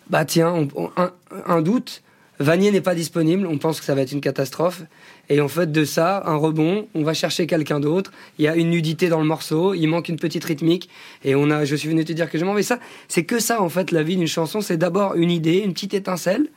[0.10, 1.12] bah tiens, on- on- un,
[1.46, 2.02] un doute,
[2.40, 4.84] Vanier n'est pas disponible, on pense que ça va être une catastrophe,
[5.28, 8.56] et en fait de ça, un rebond, on va chercher quelqu'un d'autre, il y a
[8.56, 10.88] une nudité dans le morceau, il manque une petite rythmique,
[11.26, 12.64] et on a, je suis venu te dire que je m'en vais.
[12.64, 15.74] Ça, c'est que ça en fait, la vie d'une chanson, c'est d'abord une idée, une
[15.74, 16.48] petite étincelle,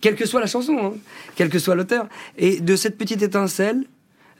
[0.00, 0.92] quelle que soit la chanson, hein,
[1.36, 2.06] quel que soit l'auteur,
[2.36, 3.84] et de cette petite étincelle,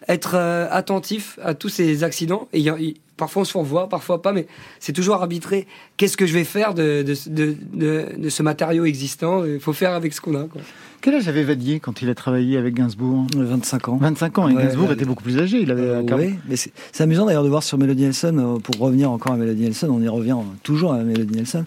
[0.08, 2.48] être euh, attentif à tous ces accidents.
[2.52, 2.76] Et y a-
[3.16, 4.46] parfois on se fourvoie, parfois pas, mais
[4.78, 5.66] c'est toujours arbitrer.
[5.96, 9.44] Qu'est-ce que je vais faire de, de, de, de- de ce matériau existant?
[9.44, 10.44] Il faut faire avec ce qu'on a.
[10.44, 10.62] Quoi.
[11.00, 13.26] Quel âge avait Vadier quand il a travaillé avec Gainsbourg?
[13.36, 13.96] 25 ans.
[14.00, 16.24] 25 ans, et Ouais, Gainsbourg était beaucoup plus âgé, il avait Euh, 40.
[16.26, 19.32] oui, mais c'est c'est amusant d'ailleurs de voir sur Melody Nelson, euh, pour revenir encore
[19.32, 21.64] à Melody Nelson, on y revient toujours à Melody Nelson,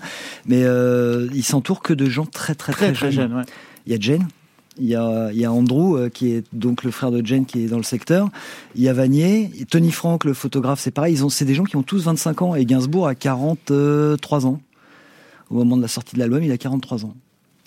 [0.47, 3.29] mais euh, il s'entoure que de gens très très très, Très très jeunes.
[3.29, 3.43] jeune, ouais.
[3.85, 4.27] Il y a Jane,
[4.77, 7.45] il y a, il y a Andrew, euh, qui est donc le frère de Jane,
[7.45, 8.29] qui est dans le secteur.
[8.75, 11.13] Il y a Vanier, Tony Frank, le photographe, c'est pareil.
[11.15, 12.55] Ils ont, c'est des gens qui ont tous 25 ans.
[12.55, 14.61] Et Gainsbourg a 43 ans.
[15.49, 17.13] Au moment de la sortie de l'album, il a 43 ans.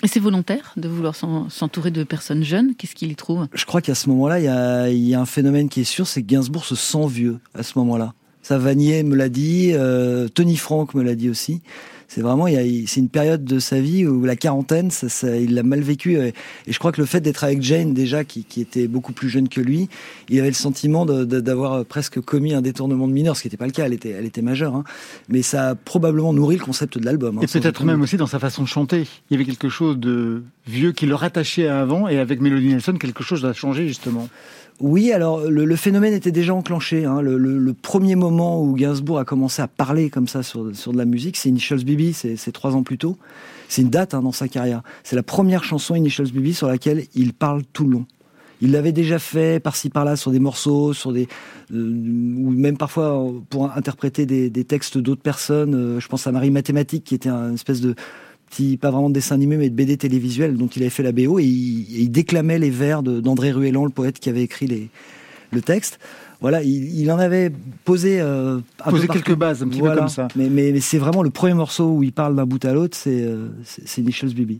[0.02, 2.74] Et c'est volontaire de vouloir s'en- s'entourer de personnes jeunes?
[2.76, 3.46] Qu'est-ce qu'il y trouve?
[3.54, 5.84] Je crois qu'à ce moment-là, il y a, il y a un phénomène qui est
[5.84, 8.12] sûr, c'est que Gainsbourg se sent vieux à ce moment-là.
[8.42, 11.62] Ça, Vanier me l'a dit, euh, Tony Frank me l'a dit aussi.
[12.14, 15.08] C'est vraiment, il y a- c'est une période de sa vie où la quarantaine, ça,
[15.08, 16.14] ça- il l'a mal vécu.
[16.16, 19.12] Et, et je crois que le fait d'être avec Jane, déjà, qui, qui était beaucoup
[19.12, 19.88] plus jeune que lui,
[20.28, 23.66] il avait le sentiment d'avoir presque commis un détournement de mineur, ce qui n'était pas
[23.66, 24.76] le cas, elle était, elle était majeure.
[24.76, 24.84] hein.
[25.28, 27.38] Mais ça a probablement nourri le concept de l'album.
[27.38, 29.08] hein, Et peut-être même aussi dans sa façon de chanter.
[29.30, 32.68] Il y avait quelque chose de vieux qui le rattachait à avant, et avec Melody
[32.68, 34.28] Nelson, quelque chose a changé justement.
[34.80, 37.04] Oui, alors le, phénomène était déjà enclenché.
[37.04, 37.20] hein.
[37.20, 41.36] Le, premier moment où Gainsbourg a commencé à parler comme ça sur, de la musique,
[41.36, 43.16] c'est Initials BB, c'est trois ans plus tôt.
[43.68, 44.82] c'est une date hein, dans sa carrière.
[45.04, 48.06] C'est la première chanson Initials BB sur laquelle il parle tout le long.
[48.60, 51.28] Il l'avait déjà fait par-ci par-là sur des morceaux, sur des
[51.72, 55.74] euh, ou même parfois pour interpréter des, des textes d'autres personnes.
[55.74, 57.94] Euh, je pense à Marie Mathématique qui était un espèce de
[58.54, 61.12] petit, pas vraiment de dessin animé, mais de BD télévisuel dont il avait fait la
[61.12, 64.88] BO et il, il déclamait les vers d'André Ruellan, le poète qui avait écrit les,
[65.52, 65.98] le texte.
[66.40, 67.50] Voilà, il, il en avait
[67.84, 69.38] posé, euh, un Poser peu quelques partout.
[69.38, 69.94] bases, un petit Voilà.
[69.94, 70.28] peu comme ça.
[70.36, 72.96] Mais, mais, mais c'est vraiment le premier morceau où il parle d'un bout à l'autre,
[73.00, 73.48] c'est euh,
[73.96, 74.58] Initials BB.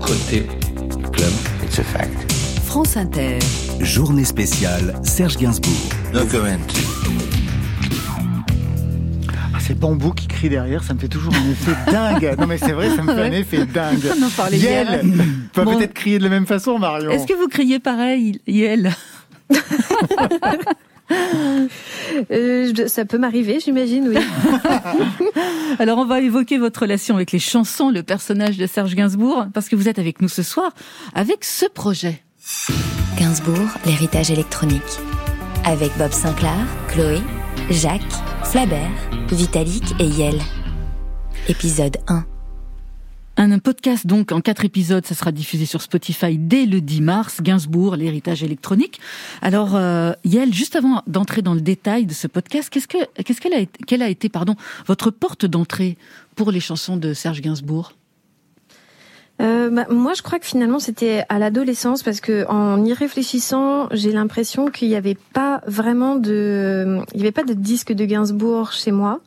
[0.00, 0.46] Côté
[1.12, 1.32] club,
[1.64, 2.32] it's a fact.
[2.64, 3.38] France Inter.
[3.80, 5.90] Journée spéciale Serge Gainsbourg.
[6.14, 6.58] No comment.
[9.60, 12.34] Ah, c'est Bambou qui crie derrière, ça me fait toujours un effet dingue.
[12.38, 14.00] Non mais c'est vrai, ça me fait un effet dingue.
[14.18, 15.02] On en parlait Yel
[15.54, 15.76] va Bon.
[15.76, 17.10] peut-être crier de la même façon, Marion.
[17.10, 18.92] Est-ce que vous criez pareil, Yael?
[22.30, 24.16] Euh, ça peut m'arriver, j'imagine, oui.
[25.80, 29.68] Alors on va évoquer votre relation avec les chansons, le personnage de Serge Gainsbourg, parce
[29.68, 30.70] que vous êtes avec nous ce soir
[31.14, 32.22] avec ce projet.
[33.18, 34.82] Gainsbourg, l'héritage électronique.
[35.64, 36.54] Avec Bob Sinclair,
[36.88, 37.18] Chloé,
[37.70, 38.02] Jacques,
[38.42, 38.90] Flabert,
[39.30, 40.40] Vitalik et Yel.
[41.48, 42.26] Épisode 1.
[43.36, 47.40] Un podcast donc en quatre épisodes, ça sera diffusé sur Spotify dès le 10 mars.
[47.40, 48.98] Gainsbourg, l'héritage électronique.
[49.40, 53.40] Alors, euh, Yael, juste avant d'entrer dans le détail de ce podcast, qu'est-ce que qu'est-ce
[53.40, 54.56] qu'elle a a été, pardon,
[54.86, 55.96] votre porte d'entrée
[56.34, 57.92] pour les chansons de Serge Gainsbourg?
[59.40, 63.88] Euh, bah, moi, je crois que finalement, c'était à l'adolescence parce que en y réfléchissant,
[63.90, 68.04] j'ai l'impression qu'il n'y avait pas vraiment de, il n'y avait pas de disque de
[68.04, 69.20] Gainsbourg chez moi.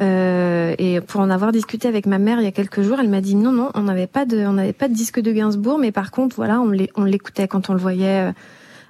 [0.00, 3.10] Euh, et pour en avoir discuté avec ma mère il y a quelques jours, elle
[3.10, 5.78] m'a dit non, non, on n'avait pas de, on n'avait pas de disque de Gainsbourg,
[5.78, 8.32] mais par contre, voilà, on l'écoutait quand on le voyait euh,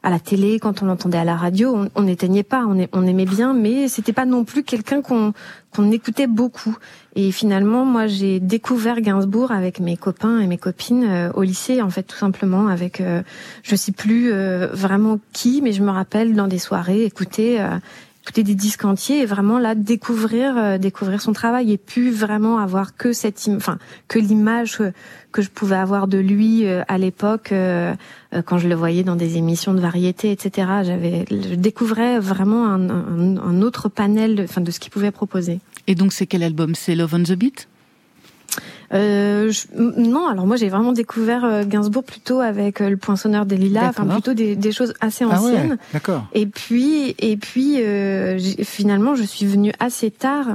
[0.03, 3.25] à la télé, quand on l'entendait à la radio, on- n'éteignait pas, on, on aimait
[3.25, 5.33] bien, mais c'était pas non plus quelqu'un qu'on
[5.75, 6.77] qu'on écoutait beaucoup.
[7.17, 11.81] Et finalement, moi, j'ai découvert Gainsbourg avec mes copains et mes copines euh, au lycée,
[11.81, 13.23] en fait, tout simplement, avec, euh,
[13.63, 17.79] je sais plus euh, vraiment qui, mais je me rappelle dans des soirées écouter, euh,
[18.23, 22.59] écouter des disques entiers et vraiment là découvrir, euh, découvrir son travail et plus vraiment
[22.59, 24.93] avoir que cette, enfin, que l'image que,
[25.33, 27.95] que je pouvais avoir de lui euh, à l'époque euh,
[28.33, 30.69] euh, quand je le voyais dans des émissions de variété, etc.
[30.85, 35.11] J'avais, je découvrais vraiment un, un, un autre panel, de, enfin, de ce qu'il pouvait
[35.11, 35.59] proposer.
[35.89, 36.77] Et donc c'est quel album?
[36.77, 37.67] C'est Love on the Beat?
[38.93, 43.47] Euh, je- non, alors moi j'ai vraiment découvert euh, Gainsbourg plutôt avec euh, le poinçonneur
[43.47, 45.71] des lilas, enfin plutôt des, des choses assez Ah anciennes.
[45.71, 46.27] ouais, d'accord.
[46.35, 50.47] Et puis, et puis euh, finalement, je suis venue assez tard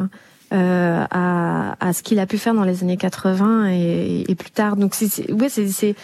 [0.54, 4.52] euh, à, à ce qu'il a pu faire dans les années 80 et, et plus
[4.52, 4.76] tard.
[4.78, 5.96] Donc, c'est, c'est- ouais, c'est,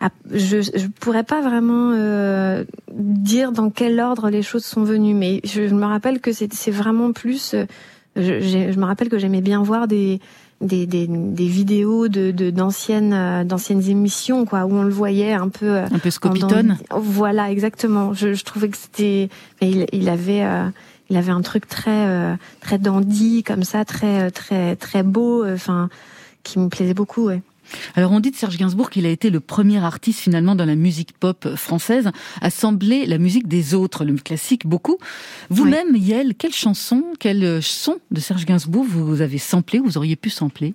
[0.00, 5.14] ah, je, je pourrais pas vraiment euh, dire dans quel ordre les choses sont venues,
[5.14, 7.54] mais je, je me rappelle que c'est, vraiment plus.
[7.54, 7.64] euh,
[8.16, 10.20] je, je me rappelle que j'aimais bien voir des
[10.62, 15.32] des, des, des vidéos de, de d'anciennes euh, d'anciennes émissions quoi où on le voyait
[15.32, 18.14] un peu euh, Un peu Scopitone dans- Voilà, exactement.
[18.14, 19.28] Je, je trouvais que c'était.
[19.60, 20.68] mais Il, il avait, euh,
[21.10, 25.44] il avait un truc très, euh, très dandy comme ça, très, euh, très, très beau.
[25.44, 25.88] euh, Enfin,
[26.44, 27.26] qui me plaisait beaucoup.
[27.26, 27.42] Ouais.
[27.94, 30.74] Alors on dit de Serge Gainsbourg qu'il a été le premier artiste finalement dans la
[30.74, 34.98] musique pop française à sampler la musique des autres, le classique beaucoup.
[35.50, 40.30] Vous-même, Yael, quelle chanson, quel son de Serge Gainsbourg vous avez samplé, vous auriez pu
[40.30, 40.74] sampler?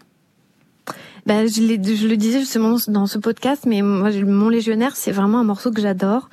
[1.26, 5.40] Ben, je, je le disais justement dans ce podcast, mais moi, Mon Légionnaire, c'est vraiment
[5.40, 6.30] un morceau que j'adore.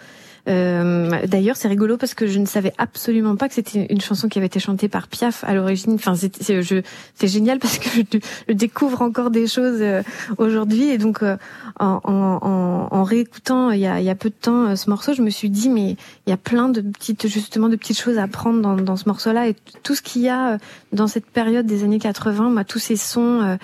[0.49, 4.29] Euh, D'ailleurs, c'est rigolo parce que je ne savais absolument pas que c'était une chanson
[4.29, 5.95] qui avait été chantée par Piaf à l'origine.
[5.95, 10.03] Enfin, c'est génial parce que je, je découvre encore des choses euh,
[10.39, 10.85] aujourd'hui.
[10.91, 11.37] Et donc, euh,
[11.81, 15.13] en, en, en- réécoutant il y, a, il y a peu de temps ce morceau,
[15.15, 18.19] je me suis dit mais il y a plein de petites justement de petites choses
[18.19, 20.59] à prendre dans, dans ce morceau-là et tout ce qu'il y a
[20.93, 23.59] dans cette période des années 80, moi, tous ces sons.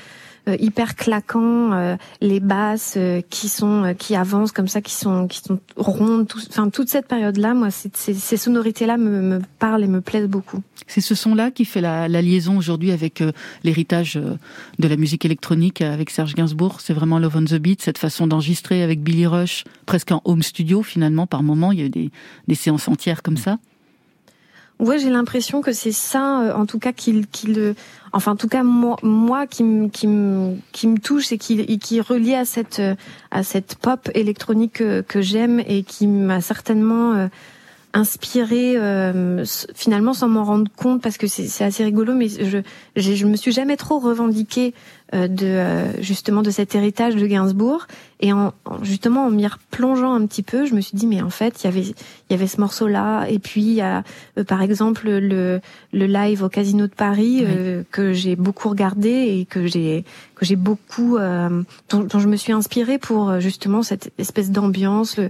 [0.50, 5.26] Euh, hyper claquants, euh, les basses euh, qui sont qui avancent comme ça, qui sont
[5.26, 6.28] qui sont rondes,
[6.72, 10.62] toute cette période-là, moi, ces sonorités-là me, parlent et me plaisent beaucoup.
[10.86, 13.22] C'est ce son-là qui fait la, liaison aujourd'hui avec
[13.64, 14.20] l'héritage
[14.78, 16.80] de la musique électronique avec Serge Gainsbourg.
[16.80, 20.42] C'est vraiment Love on the Beat, cette façon d'enregistrer avec Billy Rush, presque en home
[20.42, 21.72] studio finalement par moment.
[21.72, 22.10] Il y a eu des,
[22.48, 23.58] des séances entières comme ça.
[24.80, 27.74] Ouais, j'ai l'impression que c'est ça, euh, en tout cas, qui, qui le,
[28.12, 31.78] enfin, en tout cas, moi, moi qui, me- qui, me- qui me touche et qui,
[31.78, 32.94] qui est relié à cette, euh,
[33.31, 37.28] à cette pop électronique que, que j'aime et qui m'a certainement euh,
[37.92, 42.58] inspiré, euh, finalement, sans m'en rendre compte, parce que c'est c'est assez rigolo, mais je,
[42.96, 44.72] j'ai- je me suis jamais trop revendiquée euh,
[45.13, 47.87] de, euh, justement, de cet héritage de Gainsbourg.
[48.21, 51.23] Et en, en- justement, en m'y replongeant un petit peu, je me suis dit, mais
[51.23, 51.94] en fait, il y avait, il
[52.31, 54.04] y avait ce morceau-là, et puis il y a,
[54.38, 55.61] euh, par exemple, le,
[55.92, 60.04] le live au Casino de Paris euh, que j'ai beaucoup regardé et que j'ai
[60.37, 65.19] que j'ai beaucoup, euh, dont, dont, je me suis inspirée pour justement cette espèce d'ambiance,
[65.19, 65.29] le,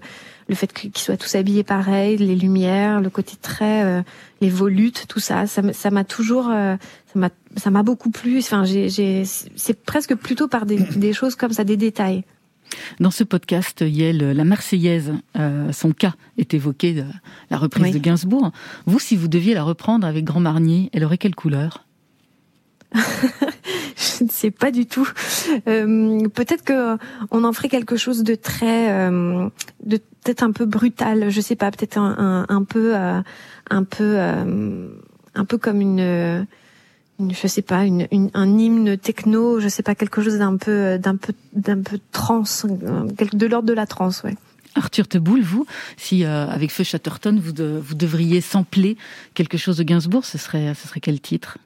[0.49, 4.05] le fait qu'ils soient tous habillés pareil, les lumières, le côté très,
[4.41, 6.51] les volutes, tout ça, ça m'a toujours,
[7.13, 8.39] ça m'a, ça m'a beaucoup plu.
[8.39, 12.25] Enfin, j'ai, c'est presque plutôt par des, des choses comme ça, des détails.
[13.01, 17.05] Dans ce podcast, Yel, la Marseillaise, euh, son cas est évoqué,
[17.51, 18.53] la reprise de Gainsbourg.
[18.87, 21.87] Vous, si vous deviez la reprendre avec Grand Marnier, elle aurait quelle couleur?
[22.95, 25.09] Je ne sais pas du tout.
[25.69, 26.97] Euh, peut-être que
[27.31, 29.49] on en ferait quelque chose de très, euh,
[29.85, 31.31] de peut-être un peu brutal.
[31.31, 36.47] Je sais pas, peut-être un, un, peu, un peu, un peu comme une
[37.29, 41.17] je sais pas, une, un hymne techno, je sais pas, quelque chose d'un peu, d'un
[41.17, 44.37] peu, d'un peu trans, de l'ordre de la trans, ouais.
[44.77, 45.67] Arthur Teboul, vous,
[45.97, 48.97] si euh, avec Feu Chatterton vous, vous devriez sampler
[49.35, 51.59] quelque chose de Gainsbourg, ce serait, ce serait quel titre?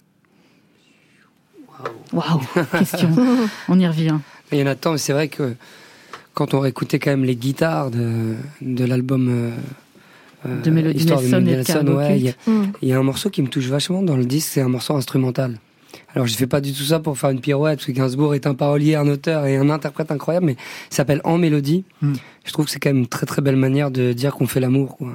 [2.12, 2.64] Waouh wow.
[2.78, 3.10] Question.
[3.68, 4.18] on y revient.
[4.52, 5.54] Il y en a tant, mais c'est vrai que
[6.32, 9.52] quand on réécoutait quand même les guitares de, de l'album.
[10.46, 12.34] Euh, de Melody Nelson, et de
[12.82, 14.94] Il y, a un morceau qui me touche vachement dans le disque, c'est un morceau
[14.94, 15.58] instrumental.
[16.14, 18.46] Alors je fais pas du tout ça pour faire une pirouette, parce que Gainsbourg est
[18.46, 20.56] un parolier, un auteur et un interprète incroyable, mais
[20.90, 21.84] il s'appelle En Mélodie.
[22.02, 22.14] Hmm.
[22.44, 24.60] Je trouve que c'est quand même une très très belle manière de dire qu'on fait
[24.60, 24.96] l'amour.
[24.96, 25.14] Quoi.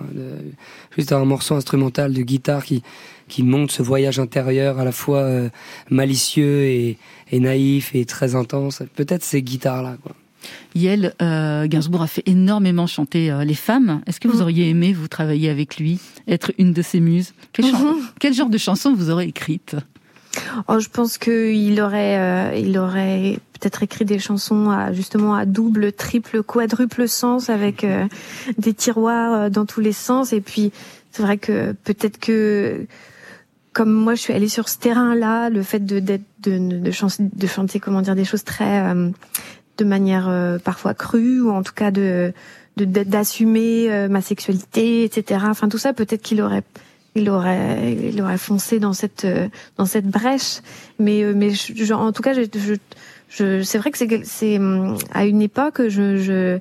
[0.95, 2.83] juste un morceau instrumental de guitare qui
[3.27, 5.49] qui montre ce voyage intérieur à la fois euh,
[5.91, 6.97] malicieux et,
[7.31, 8.81] et naïf et très intense.
[8.95, 9.97] Peut-être ces guitares là.
[10.01, 10.15] Quoi.
[10.75, 14.01] Yel, euh, Gainsbourg a fait énormément chanter euh, les femmes.
[14.05, 14.41] Est-ce que vous mm.
[14.41, 17.33] auriez aimé vous travailler avec lui, être une de ses muses?
[17.57, 17.95] Mm-hmm.
[18.19, 19.75] Quel, genre de chanson vous aurez écrite?
[20.67, 25.45] Oh, je pense qu'il aurait, euh, il aurait peut-être écrit des chansons à, justement à
[25.45, 27.85] double, triple, quadruple sens avec
[28.57, 30.31] des tiroirs dans tous les sens.
[30.31, 30.71] Et puis,
[31.11, 32.85] c'est vrai que peut-être que
[33.73, 37.47] comme moi je suis allée sur ce terrain-là, le fait de, de, de, chanter, de
[37.47, 38.93] chanter, comment dire, des choses très
[39.79, 42.33] de manière euh, parfois crue ou en tout cas de
[42.77, 45.41] d'assumer euh, ma sexualité, etc.
[45.49, 46.63] Enfin tout ça, peut-être qu'il aurait
[47.15, 50.61] il aurait il aurait foncé dans cette euh, dans cette brèche.
[50.97, 52.75] Mais mais je, en tout cas, je,
[53.29, 56.59] je, c'est vrai que c'est c'est hum, à une époque je, je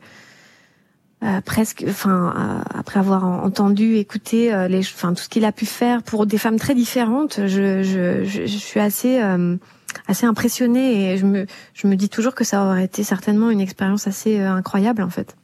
[1.44, 6.26] presque, enfin, après avoir entendu, écouté les, enfin, tout ce qu'il a pu faire pour
[6.26, 9.20] des femmes très différentes, je, je, je, suis assez,
[10.06, 13.60] assez impressionnée et je me, je me dis toujours que ça aurait été certainement une
[13.60, 15.36] expérience assez euh, incroyable en fait.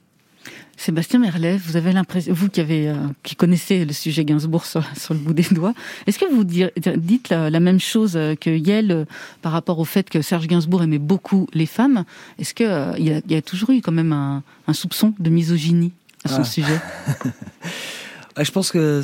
[0.77, 4.85] Sébastien Merlet, vous avez l'impression, vous qui avez, euh, qui connaissez le sujet Gainsbourg sur,
[4.97, 5.73] sur le bout des doigts,
[6.07, 9.05] est-ce que vous dites la, même chose que Yel euh,
[9.41, 12.05] par rapport au fait que Serge Gainsbourg aimait beaucoup les femmes?
[12.41, 15.93] Est-ce que il, y a, toujours eu quand même un, un soupçon de misogynie
[16.25, 16.45] à ce ah.
[16.45, 16.81] sujet?
[18.37, 19.03] Ah, je pense que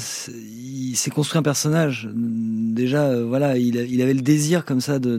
[0.91, 2.09] il s'est construit un personnage.
[2.13, 5.19] Déjà, euh, voilà, il, avait le désir comme ça de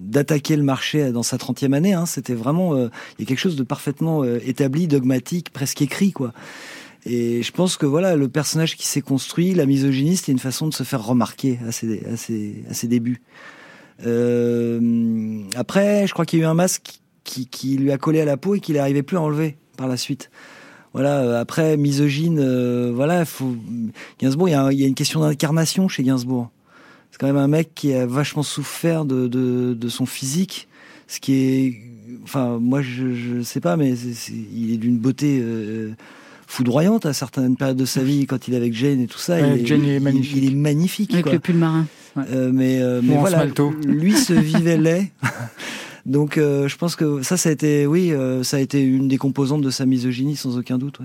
[0.00, 1.94] d'attaquer de, de, le marché dans sa 30e année.
[1.94, 2.06] Hein.
[2.06, 6.12] C'était vraiment, euh, il y a quelque chose de parfaitement euh, établi, dogmatique, presque écrit,
[6.12, 6.32] quoi.
[7.06, 10.68] Et je pense que voilà, le personnage qui s'est construit, la misogynie, c'était une façon
[10.68, 13.22] de se faire remarquer à ses, à ses, à ses débuts.
[15.56, 18.24] Après, je crois qu'il y a eu un masque qui, qui lui a collé à
[18.24, 20.30] la peau et qu'il n'arrivait plus à enlever par la suite
[20.92, 23.54] voilà euh, après misogyne euh, voilà faut
[24.20, 26.50] Gainsbourg il y a, y a, une question d'incarnation chez Gainsbourg.
[27.10, 30.68] C'est quand même un mec qui a vachement souffert de, de, de son physique
[31.06, 31.82] ce qui est
[32.24, 35.90] enfin moi je je sais pas mais il est d'une beauté euh,
[36.46, 39.40] foudroyante à certaines périodes de sa vie quand il est avec Jane et tout ça
[39.40, 40.36] il, Jane est, magnifique.
[40.36, 41.86] il, est magnifique avec le pull marin
[42.16, 43.46] euh, mais mais voilà
[43.84, 45.08] lui se vivait laid
[46.06, 49.08] Donc euh, je pense que ça, ça a été, oui, euh, ça a été une
[49.08, 50.98] des composantes de sa misogynie sans aucun doute.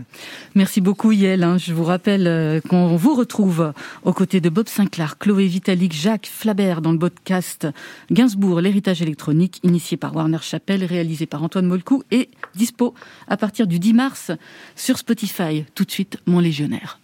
[0.55, 1.43] Merci beaucoup Yel.
[1.43, 1.57] Hein.
[1.57, 3.73] Je vous rappelle euh, qu'on vous retrouve
[4.03, 7.67] aux côtés de Bob Sinclair, Chloé Vitalik, Jacques Flabert dans le podcast
[8.11, 12.93] Gainsbourg, l'héritage électronique, initié par Warner Chappell, réalisé par Antoine Molcou et dispo
[13.27, 14.31] à partir du 10 mars
[14.75, 15.65] sur Spotify.
[15.75, 16.99] Tout de suite, mon légionnaire.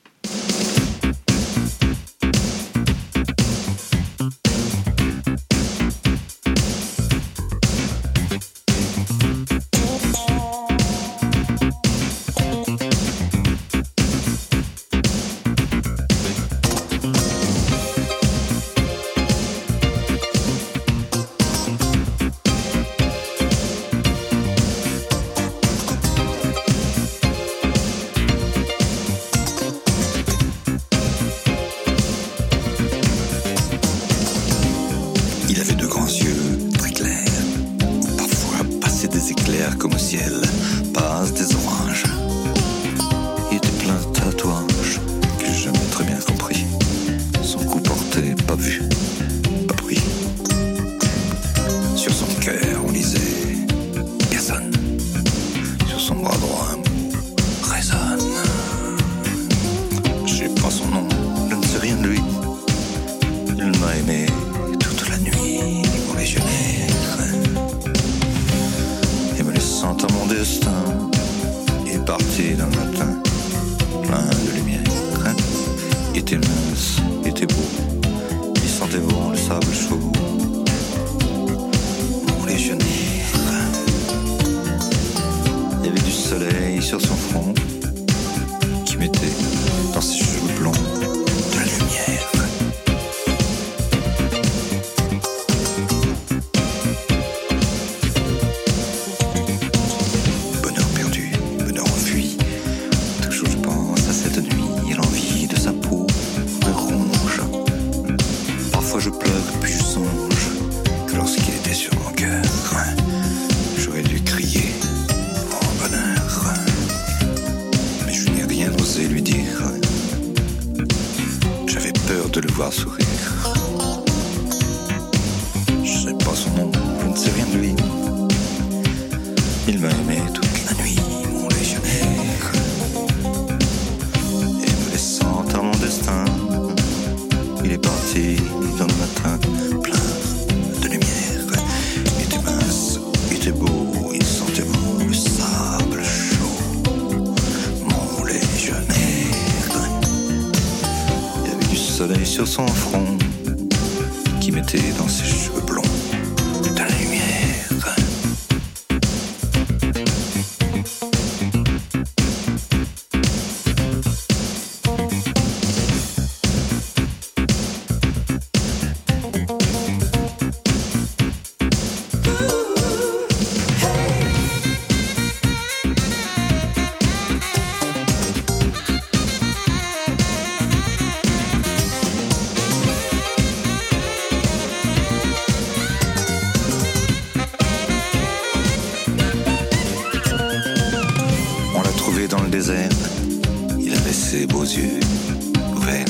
[195.76, 196.06] Ouverts.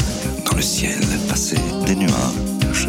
[0.46, 1.56] Dans le ciel passaient
[1.86, 2.88] des nuages.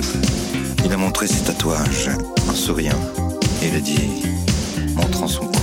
[0.84, 2.10] Il a montré ses tatouages
[2.48, 2.98] en souriant.
[3.62, 4.22] Et il a dit,
[4.94, 5.62] montrant son cou.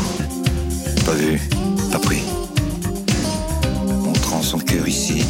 [1.05, 1.39] Pas vu,
[1.91, 2.21] pas pris.
[4.03, 5.25] Montrant son cœur ici.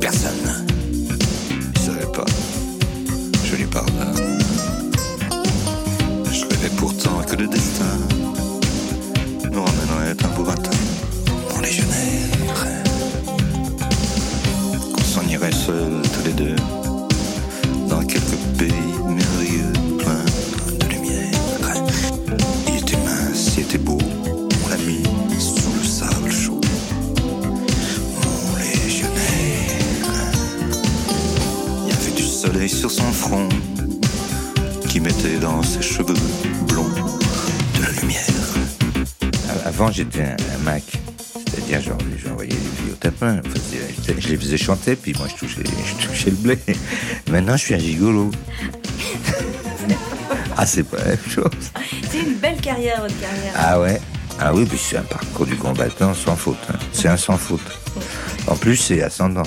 [0.00, 0.67] Personne.
[44.56, 46.58] Chanter, puis moi, je touchais, je touchais le blé.
[47.30, 48.30] Maintenant, je suis un gigolo.
[50.56, 51.50] ah, c'est pas la même chose.
[52.10, 53.52] C'est une belle carrière, votre carrière.
[53.56, 54.00] Ah ouais?
[54.40, 56.56] Ah oui, puis c'est un parcours du combattant sans faute.
[56.72, 56.78] hein.
[56.92, 57.60] C'est un sans faute.
[58.46, 59.42] En plus, c'est ascendant.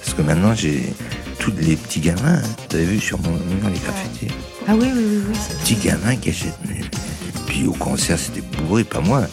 [0.00, 0.92] Parce que maintenant, j'ai
[1.38, 2.42] tous les petits gamins, hein.
[2.70, 4.34] vous avez vu sur mon mur les graffitis?
[4.68, 5.38] Ah oui, oui, oui, oui.
[5.60, 6.54] Petits gamins qui achètent.
[7.46, 9.26] Puis au concert, c'était bourré, pas moi.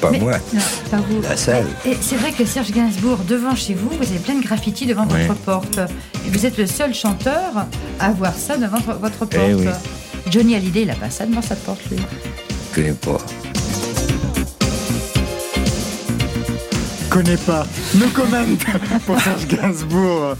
[0.00, 0.38] Pas Mais- moi.
[0.52, 0.60] non,
[0.90, 1.20] pas vous.
[1.22, 1.66] La salle.
[1.84, 5.06] Et c'est vrai que Serge Gainsbourg, devant chez vous, vous avez plein de graffitis devant
[5.06, 5.78] votre porte.
[6.26, 7.66] Et vous êtes le seul chanteur
[8.00, 9.36] à avoir ça devant vo- votre porte.
[9.48, 9.66] Eh oui.
[10.30, 11.98] Johnny Hallyday, il a pas ça devant sa porte, lui.
[11.98, 13.18] Je connais pas.
[17.10, 17.66] connais pas.
[17.94, 18.44] No comment
[19.06, 20.34] pour Serge Gainsbourg.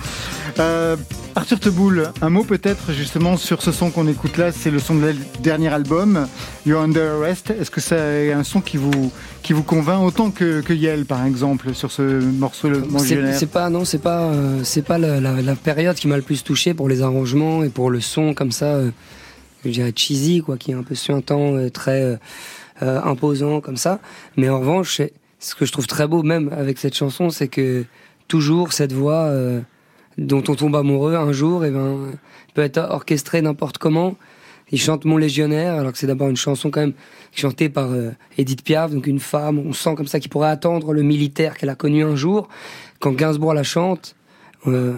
[0.60, 0.96] Euh,
[1.34, 4.94] Arthur Teboul, un mot peut-être justement sur ce son qu'on écoute là, c'est le son
[4.94, 6.28] de le dernier album,
[6.64, 7.50] You're Under Arrest.
[7.50, 9.10] Est-ce que c'est un son qui vous,
[9.42, 12.82] qui vous convainc autant que, que Yel par exemple sur ce morceau Le
[13.36, 16.22] C'est pas non, c'est pas euh, c'est pas la, la- la période qui m'a le
[16.22, 18.90] plus touché pour les arrangements et pour le son comme ça, euh,
[19.64, 22.16] je dirais cheesy quoi, qui est un peu suintant, euh, très euh,
[22.82, 23.98] euh, imposant comme ça.
[24.36, 25.00] Mais en revanche,
[25.40, 27.84] ce que je trouve très beau même avec cette chanson, c'est que
[28.28, 29.60] toujours cette voix euh,
[30.18, 32.12] dont on tombe amoureux un jour, et ben
[32.54, 34.16] peut être orchestrée n'importe comment.
[34.70, 36.94] Il chante Mon Légionnaire, alors que c'est d'abord une chanson quand même
[37.32, 39.58] chantée par euh, Edith Piaf, donc une femme.
[39.58, 42.48] On sent comme ça qu'il pourrait attendre le militaire qu'elle a connu un jour.
[42.98, 44.16] Quand Gainsbourg la chante,
[44.66, 44.94] euh,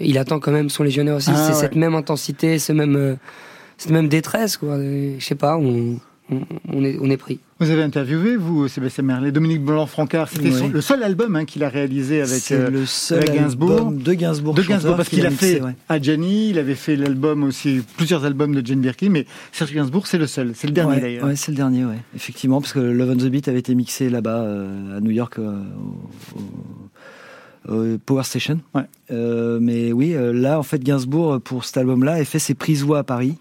[0.00, 1.30] il attend quand même son Légionnaire aussi.
[1.32, 1.60] Ah, c'est ouais.
[1.60, 3.14] cette même intensité, ce même, euh,
[3.78, 4.78] cette même détresse, quoi.
[4.78, 5.98] Je sais pas, on,
[6.72, 7.38] on, est, on est pris.
[7.60, 10.28] Vous avez interviewé, vous, Sébastien Merlet, Dominique Blanc-Francard.
[10.28, 10.68] C'était Oui.
[10.72, 13.70] le seul album hein, qu'il a réalisé avec, C'est euh, le seul avec Gainsbourg.
[13.72, 14.54] album de Gainsbourg.
[14.54, 15.74] De Gainsbourg, chanteur parce qu'il a fait ouais.
[15.88, 20.18] Adjani, il avait fait l'album aussi, plusieurs albums de Jane Birkin, mais Serge Gainsbourg, c'est
[20.18, 20.52] le seul.
[20.54, 21.24] C'est le dernier Ouais, d'ailleurs.
[21.26, 21.98] Ouais, c'est le dernier, ouais.
[22.14, 25.38] Effectivement, parce que Love on the Beat avait été mixé là-bas, euh, à New York,
[25.38, 25.62] euh,
[27.68, 28.60] au, au Power Station.
[29.10, 32.98] Euh, mais oui, là, en fait, Gainsbourg, pour cet album-là, a fait ses prises voix
[32.98, 33.36] à Paris.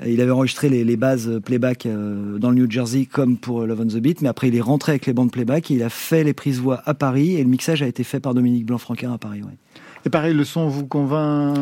[0.00, 3.66] Euh, Il avait enregistré les, bases euh, playback euh, dans le New Jersey comme pour
[3.66, 5.82] Love on the Beat, mais après il est rentré avec les bandes playback et il
[5.82, 8.66] a fait les prises voix à Paris et le mixage a été fait par Dominique
[8.66, 9.42] Blanc-Francard à Paris.
[9.42, 9.56] Ouais.
[10.06, 11.56] Et pareil, le son vous convainc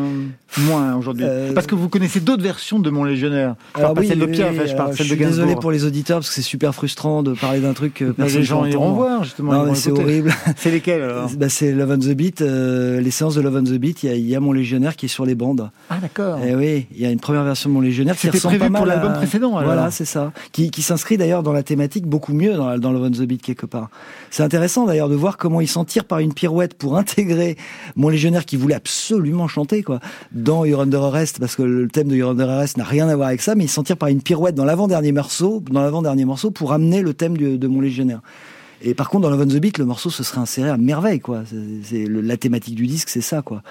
[0.59, 1.25] moins aujourd'hui.
[1.55, 3.57] Parce que vous connaissez d'autres versions de Mon Légionnaire.
[3.73, 5.25] Alors pas oui, celle de Pierre, oui, enfin, je parle alors, celle je de suis
[5.27, 8.13] désolé pour les auditeurs parce que c'est super frustrant de parler d'un truc que Bah,
[8.19, 10.31] personne les gens iront voir, justement, ils Non, mais c'est horrible.
[10.57, 13.65] C'est lesquels alors bah, C'est Love on the Beat, euh, les séances de Love on
[13.65, 14.03] the Beat.
[14.03, 15.71] Il y, a- il y a mon légionnaire qui est sur les bandes.
[15.89, 16.39] Ah d'accord.
[16.45, 18.79] Et oui, il y a une première version de mon légionnaire qui ressemble prévu pas
[18.79, 19.73] pour mal à- l'album précédent, alors.
[19.73, 20.33] Voilà, c'est ça.
[20.53, 23.41] Qui, qui s'inscrit d'ailleurs dans la thématique beaucoup mieux dans, dans Love on the Beat
[23.41, 23.89] quelque part.
[24.31, 27.57] C'est intéressant d'ailleurs de voir comment il s'en tire par une pirouette pour intégrer
[27.97, 30.01] mon légionnaire qui voulait absolument chanter quoi
[30.32, 33.14] dans You're Under Arrest parce que le thème de You're Under Arrest n'a rien à
[33.16, 36.24] voir avec ça, mais il s'en tire par une pirouette dans l'avant-dernier morceau, dans l'avant-dernier
[36.24, 38.20] morceau pour amener le thème du- de mon légionnaire.
[38.82, 41.20] Et par contre, dans Love on the Beat, le morceau se serait inséré à merveille,
[41.20, 41.43] quoi.
[41.85, 43.62] C'est, la thématique du disque, c'est ça, quoi.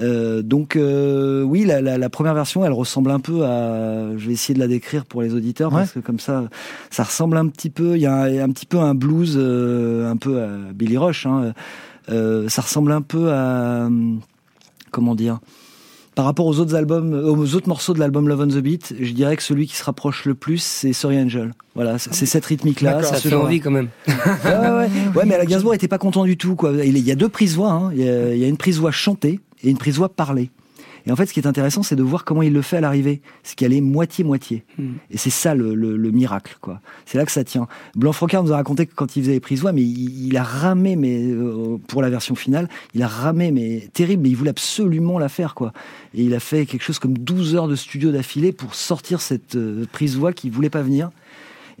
[0.00, 4.16] Euh, donc euh, oui, la, la- la première version, elle ressemble un peu à.
[4.16, 6.48] Je vais essayer de la décrire pour les auditeurs parce que comme ça,
[6.90, 7.96] ça ressemble un petit peu.
[7.96, 11.26] Il y a un, un petit peu un blues, euh, un peu à Billy Rush.
[11.26, 11.52] Hein.
[12.08, 14.20] Euh, ça ressemble un peu à hum,
[14.90, 15.38] comment dire.
[16.16, 18.94] Par rapport aux autres albums, euh, aux autres morceaux de l'album Love on the Beat,
[19.00, 21.52] je dirais que celui qui se rapproche le plus, c'est Sorry Angel.
[21.74, 23.02] Voilà, c'est cette rythmique-là.
[23.02, 23.88] Ça fait envie quand même.
[24.08, 24.88] ouais, ouais.
[25.14, 26.56] ouais, mais la Gainsbourg était pas content du tout.
[26.56, 26.72] Quoi.
[26.84, 27.70] Il y a deux prises voix.
[27.70, 27.90] Hein.
[27.94, 30.50] Il, y a, il y a une prise voix chantée et une prise voix parlée.
[31.06, 32.80] Et en fait, ce qui est intéressant, c'est de voir comment il le fait à
[32.80, 33.20] l'arrivée.
[33.42, 34.64] C'est qu'elle est moitié-moitié.
[35.10, 36.56] Et c'est ça le, le- le miracle.
[36.60, 36.80] quoi.
[37.06, 37.66] C'est là que ça tient.
[37.96, 40.42] Blanc-Francard nous a raconté que quand il faisait les prises voix, mais il, il a
[40.42, 44.50] ramé, mais euh, pour la version finale, il a ramé, mais terrible, mais il voulait
[44.50, 45.54] absolument la faire.
[45.54, 45.72] quoi.
[46.14, 49.56] Et il a fait quelque chose comme 12 heures de studio d'affilée pour sortir cette
[49.56, 51.10] euh, prise voix qui voulait pas venir.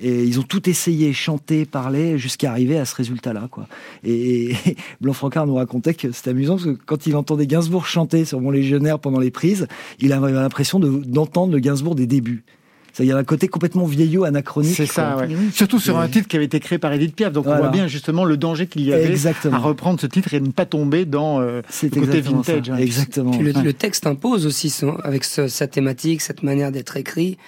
[0.02, 3.66] Et ils ont tout essayé, chanter, parler, jusqu'à arriver à ce résultat-là, quoi.
[4.02, 4.56] Et, et
[5.00, 8.50] Blanc-Francard nous racontait que c'était amusant parce que quand il entendait Gainsbourg chanter sur Mon
[8.50, 9.66] Légionnaire pendant les prises,
[9.98, 12.44] il avait l'impression de- d'entendre le Gainsbourg des débuts.
[12.92, 14.74] Ça, il y a un côté complètement vieillot, anachronique.
[14.74, 15.28] C'est ça, ouais.
[15.52, 17.32] Surtout sur un titre qui avait été créé par Edith Piaf.
[17.32, 19.54] Donc on voit bien justement le danger qu'il y avait Exactement.
[19.54, 22.68] à reprendre ce titre et ne pas tomber dans euh, le côté vintage.
[22.68, 22.76] hein.
[22.78, 23.30] Exactement.
[23.30, 23.62] Puis le, Ouais.
[23.62, 27.38] le texte impose aussi, son- avec ce- sa thématique, cette manière d'être écrit,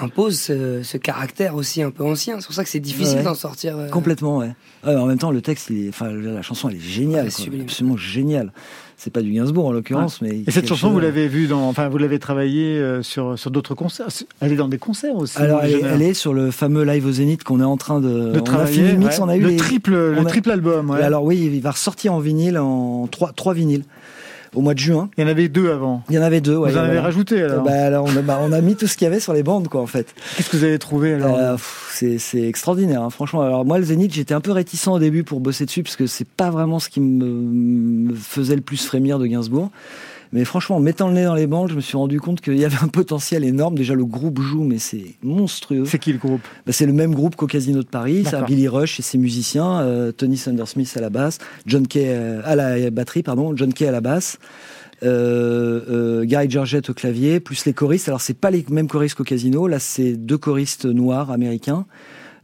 [0.00, 2.40] impose ce, ce caractère aussi un peu ancien.
[2.40, 3.22] C'est pour ça que c'est difficile Ouais.
[3.24, 3.76] d'en sortir.
[3.76, 4.52] euh, Complètement, ouais.
[4.86, 7.30] Ouais, En même temps, le texte, il est, enfin, la chanson, elle est géniale, Ouais,
[7.50, 7.60] quoi.
[7.62, 8.52] absolument géniale.
[8.96, 10.28] C'est pas du Gainsbourg en l'occurrence, Ouais.
[10.30, 11.16] mais Et cette chanson, vous chef-d'œuvre.
[11.16, 14.06] l'avez vue dans, enfin, vous l'avez travaillée euh, sur sur d'autres concerts?
[14.40, 15.38] Elle est dans des concerts aussi.
[15.38, 15.94] Alors, elle est, Légionnaire.
[15.96, 18.38] elle est sur le fameux live au Zénith qu'on est en train de, De on
[18.38, 19.24] a travailler, fini le mix, ouais.
[19.24, 21.02] on a eu Le les- triple- le a- triple album, ouais.
[21.02, 23.84] Alors oui, il va ressortir en vinyle en trois, trois vinyles
[24.54, 25.08] au mois de juin.
[25.16, 26.02] Il y en avait deux avant.
[26.08, 26.56] Il y en avait deux.
[26.56, 27.64] Ouais, Vous en avez rajouté alors.
[27.64, 29.42] Bah, alors, on, a, bah, on a mis tout ce qu'il y avait sur les
[29.42, 30.14] bandes, quoi, en fait.
[30.36, 33.42] Qu'est-ce que vous avez trouvé alors Euh, pff, c'est, c'est extraordinaire, hein, franchement.
[33.42, 36.06] Alors moi, le Zénith, j'étais un peu réticent au début pour bosser dessus, parce que
[36.06, 39.70] c'est pas vraiment ce qui me, me faisait le plus frémir de Gainsbourg.
[40.32, 42.56] Mais franchement, en mettant le nez dans les bandes, je me suis rendu compte qu'il
[42.56, 43.74] y avait un potentiel énorme.
[43.74, 45.84] Déjà, le groupe joue, mais c'est monstrueux.
[45.86, 46.40] C'est qui le groupe?
[46.66, 48.24] Bah, C'est le même groupe qu'au Casino de Paris.
[48.28, 48.42] C'est.
[48.46, 52.56] Billy Rush et ses musiciens, euh, Tony Sandersmith à la basse, John Kay euh, à
[52.56, 54.38] la batterie, pardon, John Kay à la basse.
[55.02, 58.08] Euh, euh, Gary Georgette au clavier, plus les choristes.
[58.08, 59.66] Alors c'est pas les mêmes choristes qu'au casino.
[59.66, 61.86] Là, c'est deux choristes noirs américains.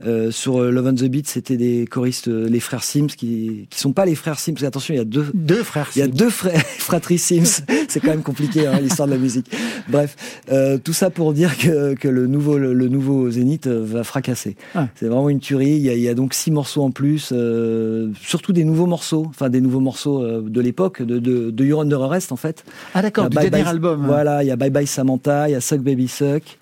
[0.07, 3.67] Euh, sur euh, Love on the Beat, c'était des choristes, euh, les frères Sims, qui
[3.69, 4.55] qui sont pas les frères Sims.
[4.65, 5.91] Attention, il y a deux deux frères.
[5.97, 7.65] Il y a deux frères, fratries Sims.
[7.89, 9.51] C'est quand même compliqué hein, l'histoire de la musique.
[9.89, 10.15] Bref,
[10.53, 14.57] euh, tout ça pour dire que, que le nouveau le, le nouveau Zénith va fracasser.
[14.77, 14.87] Ah.
[14.95, 15.71] C'est vraiment une tuerie.
[15.71, 18.87] Il y, a, il y a donc six morceaux en plus, euh, surtout des nouveaux
[18.87, 22.65] morceaux, enfin des nouveaux morceaux de l'époque, de, de, de You're Under Arrest en fait.
[22.95, 24.05] Ah d'accord, du Bye dernier Bye- album.
[24.07, 26.59] Voilà, il y a Bye Bye Samantha, il y a Suck Baby Suck.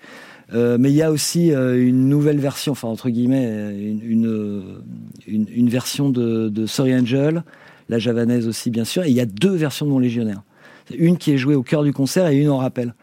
[0.53, 4.81] Euh, mais il y a aussi euh, une nouvelle version, enfin entre guillemets, euh, une,
[5.27, 7.43] une, version de, de Sorry Angel,
[7.89, 10.41] la javanaise aussi bien sûr, et il y a deux versions de Mon Légionnaire.
[10.97, 12.95] Une qui est jouée au cœur du concert et une en rappel.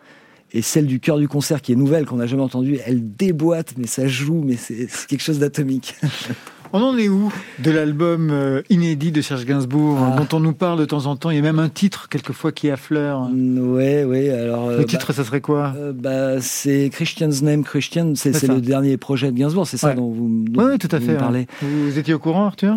[0.53, 3.74] Et celle du cœur du concert qui est nouvelle, qu'on n'a jamais entendue, elle déboîte,
[3.76, 5.97] mais ça joue, mais c'est quelque chose d'atomique.
[6.76, 10.16] On en est où de l'album euh, inédit de Serge Gainsbourg, Ah.
[10.20, 11.30] dont on nous parle de temps en temps?
[11.30, 13.28] Il y a même un titre quelquefois qui affleure.
[13.32, 14.30] Ouais, ouais.
[14.30, 15.72] Alors euh, Le titre, ça serait quoi?
[15.76, 18.14] euh, bah, c'est Christian's Name Christian.
[18.16, 19.68] C'est le dernier projet de Gainsbourg.
[19.68, 19.94] C'est ça Ouais.
[19.94, 21.12] dont vous, dont Oui, oui, tout à vous fait.
[21.12, 21.46] me parlez.
[21.62, 22.76] Vous étiez au courant, Arthur?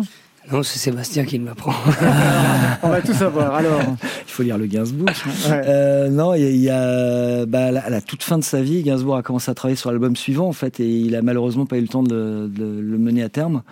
[0.50, 1.72] Non, c'est Sébastien qui me l'apprend.
[2.82, 3.54] On va tout savoir.
[3.54, 5.08] Alors, il faut lire le Gainsbourg.
[5.50, 9.22] Euh, non, il y a, bah, à, la, toute fin de sa vie, Gainsbourg a
[9.22, 11.88] commencé à travailler sur l'album suivant en fait, et il a malheureusement pas eu le
[11.88, 13.62] temps de, le mener à terme.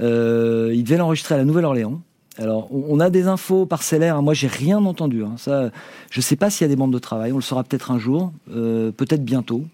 [0.00, 2.00] Euh, il devait l'enregistrer à la Nouvelle-Orléans.
[2.38, 4.16] Alors, on a des infos parcellaires.
[4.16, 4.22] Hein.
[4.22, 5.22] Moi, j'ai rien entendu.
[5.22, 5.34] Hein.
[5.36, 5.70] Ça,
[6.10, 7.32] je sais pas s'il y a des bandes de travail.
[7.32, 9.64] On le saura peut-être un jour, euh, peut-être bientôt.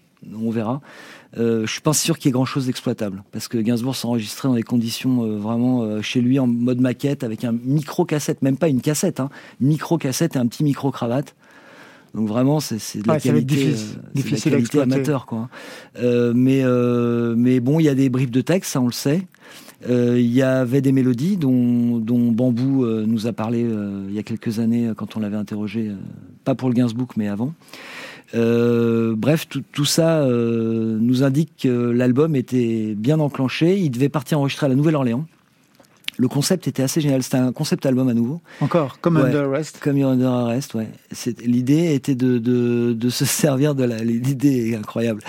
[0.41, 0.81] On verra.
[1.37, 4.55] Euh, je suis pas sûr qu'il y ait grand-chose d'exploitable parce que Gainsbourg s'enregistrait dans
[4.55, 8.57] des conditions euh, vraiment euh, chez lui en mode maquette avec un micro cassette, même
[8.57, 11.35] pas une cassette, hein, micro cassette et un petit micro cravate.
[12.15, 13.75] Donc vraiment, c'est de la qualité,
[14.43, 15.47] qualité amateur, quoi.
[16.01, 16.63] mais
[17.35, 19.27] mais bon, il y a des bribes de texte, ça on le sait.
[19.87, 24.57] Il y avait des mélodies dont, dont Bambou nous a parlé il y a quelques
[24.57, 25.91] années quand on l'avait interrogé,
[26.45, 27.53] pas pour le Gainsbourg mais avant.
[28.35, 33.77] Euh, bref, tout, ça euh, nous indique que l'album était bien enclenché.
[33.77, 35.25] Il devait partir enregistrer à la Nouvelle-Orléans.
[36.17, 37.23] Le concept était assez génial.
[37.23, 38.41] C'était un concept album à nouveau.
[38.59, 39.79] Encore, comme Under Arrest.
[39.79, 40.89] Comme Under Arrest, ouais.
[41.45, 43.99] L'idée était de, de, de, se servir de la.
[43.99, 45.21] L'idée est incroyable.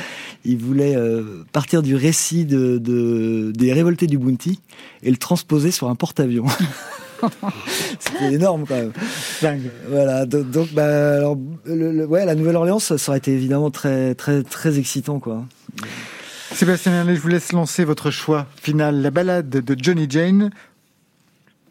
[0.44, 4.61] Il voulait euh, partir du récit de, de, des révoltés du Bounty
[5.05, 6.46] et le transposer sur un porte-avions.
[7.98, 8.92] C'était énorme quand même.
[9.42, 9.70] Dingue.
[9.88, 10.26] Voilà.
[10.26, 15.44] Donc, bah, alors, ouais, la Nouvelle-Orléans, ça, aurait été évidemment très, très, très excitant, quoi.
[16.52, 19.02] Sébastien Merlet, je vous laisse lancer votre choix final.
[19.02, 20.50] La balade de Johnny Jane,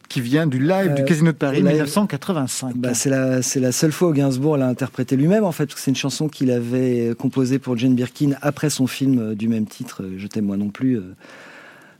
[0.09, 2.75] qui vient du live du euh, Casino de Paris 1985.
[2.75, 5.69] Bah, c'est la c'est la seule fois où Gainsbourg l'a interprété lui-même en fait.
[5.75, 9.67] C'est une chanson qu'il avait composée pour Jane Birkin après son film euh, du même
[9.67, 10.99] titre, Je t'aime moi non plus.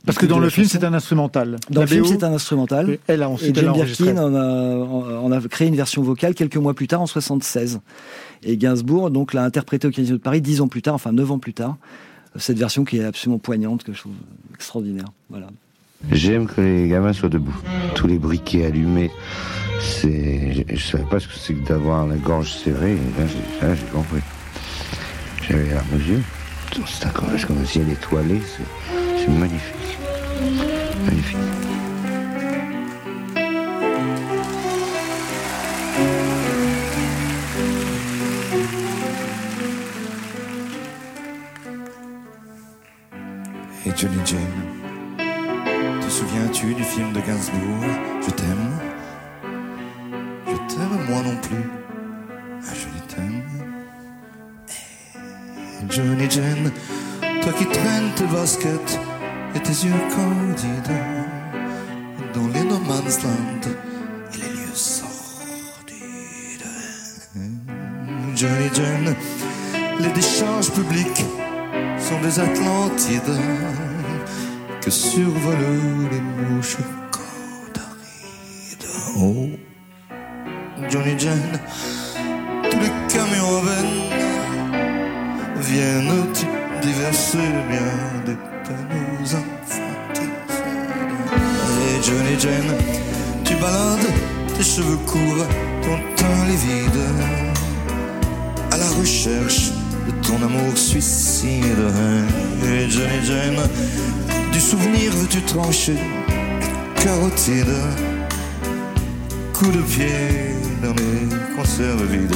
[0.06, 1.56] Parce que dans le film, c'est un instrumental.
[1.68, 2.90] Dans le film, c'est un instrumental.
[2.90, 6.74] Et, elle a ensuite, et Jane Birkin en a, créé une version vocale quelques mois
[6.74, 7.80] plus tard, en 76.
[8.42, 11.30] Et Gainsbourg, donc, l'a interprété au Casino de Paris dix ans plus tard, enfin neuf
[11.30, 11.76] ans plus tard.
[12.36, 14.14] Cette version qui est absolument poignante, que je trouve
[14.54, 15.06] extraordinaire.
[15.28, 15.48] Voilà.
[16.10, 17.56] J'aime que les gamins soient debout.
[17.94, 19.10] Tous les briquets allumés,
[19.80, 20.64] c'est.
[20.68, 22.96] Je, savais pas ce que c'est que d'avoir la gorge serrée.
[23.60, 24.20] là, j'ai compris.
[25.46, 26.20] J'avais la mesure.
[26.86, 28.40] C'est un comme un ciel étoilé.
[29.18, 29.89] C'est magnifique.
[30.40, 31.38] Magnifique.
[43.86, 44.40] Et Johnny Jane,
[46.00, 47.84] te souviens-tu du film de Gainsbourg?
[48.22, 48.78] Je t'aime.
[50.46, 51.70] Je t'aime moi non plus.
[52.62, 53.42] Ah, je t'aime.
[55.90, 56.72] Johnny Jane,
[57.42, 58.98] toi qui traînes tes baskets
[59.54, 60.98] et tes yeux candides
[62.34, 63.62] dans les no man's land
[64.34, 65.10] et les lieux sordides.
[68.34, 69.14] Johnny John,
[70.00, 71.24] les décharges publiques
[71.98, 73.38] sont des Atlantides
[74.80, 76.78] que survolent les mouches
[77.10, 78.88] candarides.
[79.18, 79.48] Oh,
[80.88, 81.42] Johnny John,
[82.70, 83.62] tous les camions
[85.56, 86.34] viennent
[86.80, 87.38] diverser
[87.68, 88.36] bien des
[88.70, 89.36] nous
[91.80, 92.74] Et Johnny Jane,
[93.44, 94.12] tu balades
[94.56, 95.46] tes cheveux courts,
[95.82, 97.00] ton teint livide,
[98.72, 99.72] à la recherche
[100.06, 101.84] de ton amour suicide.
[102.64, 103.68] Et Johnny Jane,
[104.52, 105.98] du souvenir veux-tu trancher,
[107.02, 107.74] carotide,
[109.52, 112.34] coup de pied dans les conserves vides.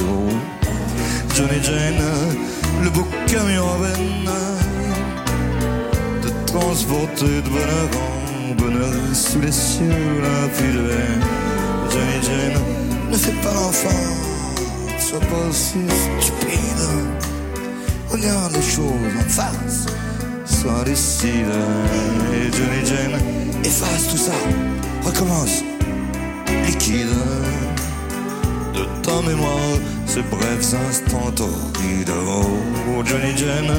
[1.35, 2.03] Johnny Jane,
[2.83, 4.44] le beau camion à veine
[6.59, 7.89] transporté de bonheur
[8.57, 10.95] bonheur sous les cieux limpides.
[11.91, 12.61] Johnny Jane,
[13.11, 14.03] ne fais pas l'enfant,
[14.97, 15.79] sois pas si
[16.21, 16.85] stupide.
[18.09, 19.85] Regarde les choses en face,
[20.45, 21.55] sois lucide.
[22.33, 23.19] Et Johnny Jane,
[23.63, 24.37] efface tout ça,
[25.03, 25.63] recommence,
[26.67, 27.17] liquide.
[28.73, 32.11] De ta mémoire, ces brefs instants torrides.
[32.27, 33.73] Oh, Johnny Jane,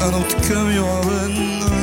[0.00, 1.79] un autre camion à veine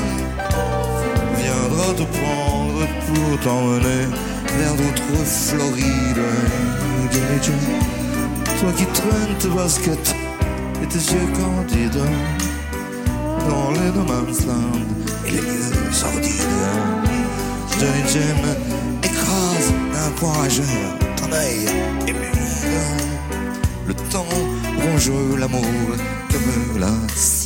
[1.93, 4.05] te prendre pour t'emmener
[4.57, 6.17] vers d'autres Florides.
[8.59, 10.15] Toi qui traînes tes baskets
[10.81, 12.01] et tes yeux candides
[13.49, 14.79] dans les no man's land
[15.25, 16.31] et les lieux sordides.
[17.79, 18.41] Johnny Jim
[19.03, 20.65] écrase d'un point rageur
[21.15, 21.67] ton œil
[22.07, 22.37] humide.
[23.87, 24.25] Le temps
[24.81, 25.61] ronge l'amour
[26.31, 27.36] comme l'acide.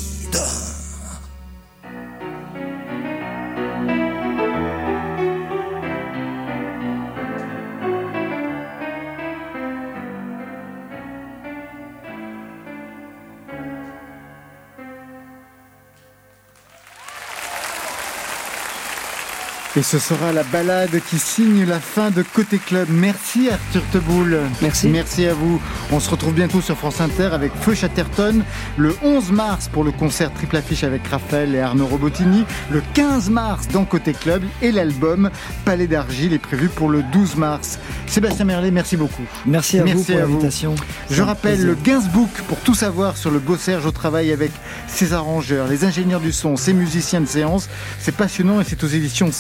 [19.78, 22.90] Et ce sera la balade qui signe la fin de Côté Club.
[22.90, 24.38] Merci Arthur Teboul.
[24.62, 24.90] Merci.
[24.90, 25.62] Merci à vous.
[25.94, 28.44] On se retrouve bientôt sur France Inter avec Feu Chatterton
[28.76, 33.30] le 11 mars pour le concert triple affiche avec Raphaël et Arnaud Robotini, le 15
[33.30, 35.30] mars dans Côté Club et l'album
[35.64, 37.80] Palais d'Argile est prévu pour le 12 mars.
[38.08, 39.24] Sébastien Merlet, merci beaucoup.
[39.46, 40.76] Merci à vous pour l'invitation.
[41.10, 44.52] Je rappelle le Gainsbook pour tout savoir sur le beau Serge au travail avec
[44.88, 47.70] ses arrangeurs, les ingénieurs du son, ses musiciens de séance.
[48.00, 49.32] C'est passionnant et c'est aux éditions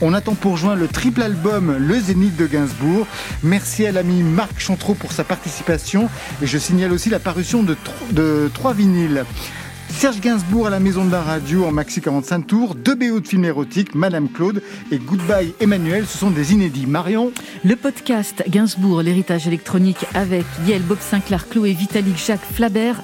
[0.00, 3.06] On attend pour juin le triple album Le Zénith de Gainsbourg.
[3.42, 6.08] Merci à l'ami Marc Chantreau pour sa participation
[6.42, 7.76] et je signale aussi la parution de,
[8.12, 9.24] de trois vinyles.
[9.90, 13.28] Serge Gainsbourg à la maison de la radio en maxi 45 tours, deux BO de
[13.28, 16.86] films érotiques, Madame Claude et Goodbye Emmanuel, ce sont des inédits.
[16.86, 17.32] Marion?
[17.64, 23.02] Le podcast Gainsbourg, l'héritage électronique avec Yael, Bob Sinclair, Chloé, Vitalik, Jacques Flabert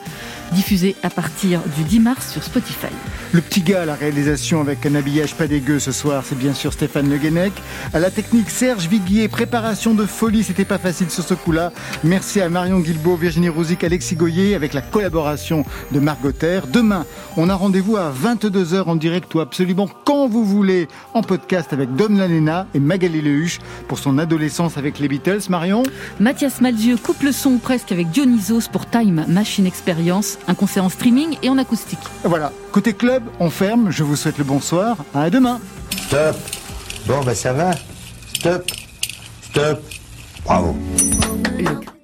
[0.53, 2.89] diffusé à partir du 10 mars sur Spotify.
[3.33, 6.55] Le petit gars à la réalisation avec un habillage pas dégueu ce soir, c'est bien
[6.55, 7.53] sûr Stéphane Le Guenec.
[7.93, 11.73] À la technique, Serge Viguier, préparation de folie, c'était pas facile sur ce coup-là.
[12.03, 16.31] Merci à Marion Guilbault, Virginie Rouzic, Alexis Goyer avec la collaboration de Margot
[16.73, 17.05] Demain,
[17.37, 21.95] on a rendez-vous à 22h en direct ou absolument quand vous voulez en podcast avec
[21.95, 25.41] Dom Lanena et Magali Lehuche pour son adolescence avec les Beatles.
[25.49, 25.83] Marion?
[26.19, 30.89] Mathias Malzieux coupe le son presque avec Dionysos pour Time Machine Experience un concert en
[30.89, 31.99] streaming et en acoustique.
[32.25, 33.91] Voilà, côté club, on ferme.
[33.91, 34.97] Je vous souhaite le bonsoir.
[35.15, 35.61] À demain.
[36.07, 36.37] Stop.
[37.07, 37.71] Bon, ben ça va.
[38.35, 38.71] Stop.
[39.43, 39.83] Stop.
[40.45, 40.77] Bravo.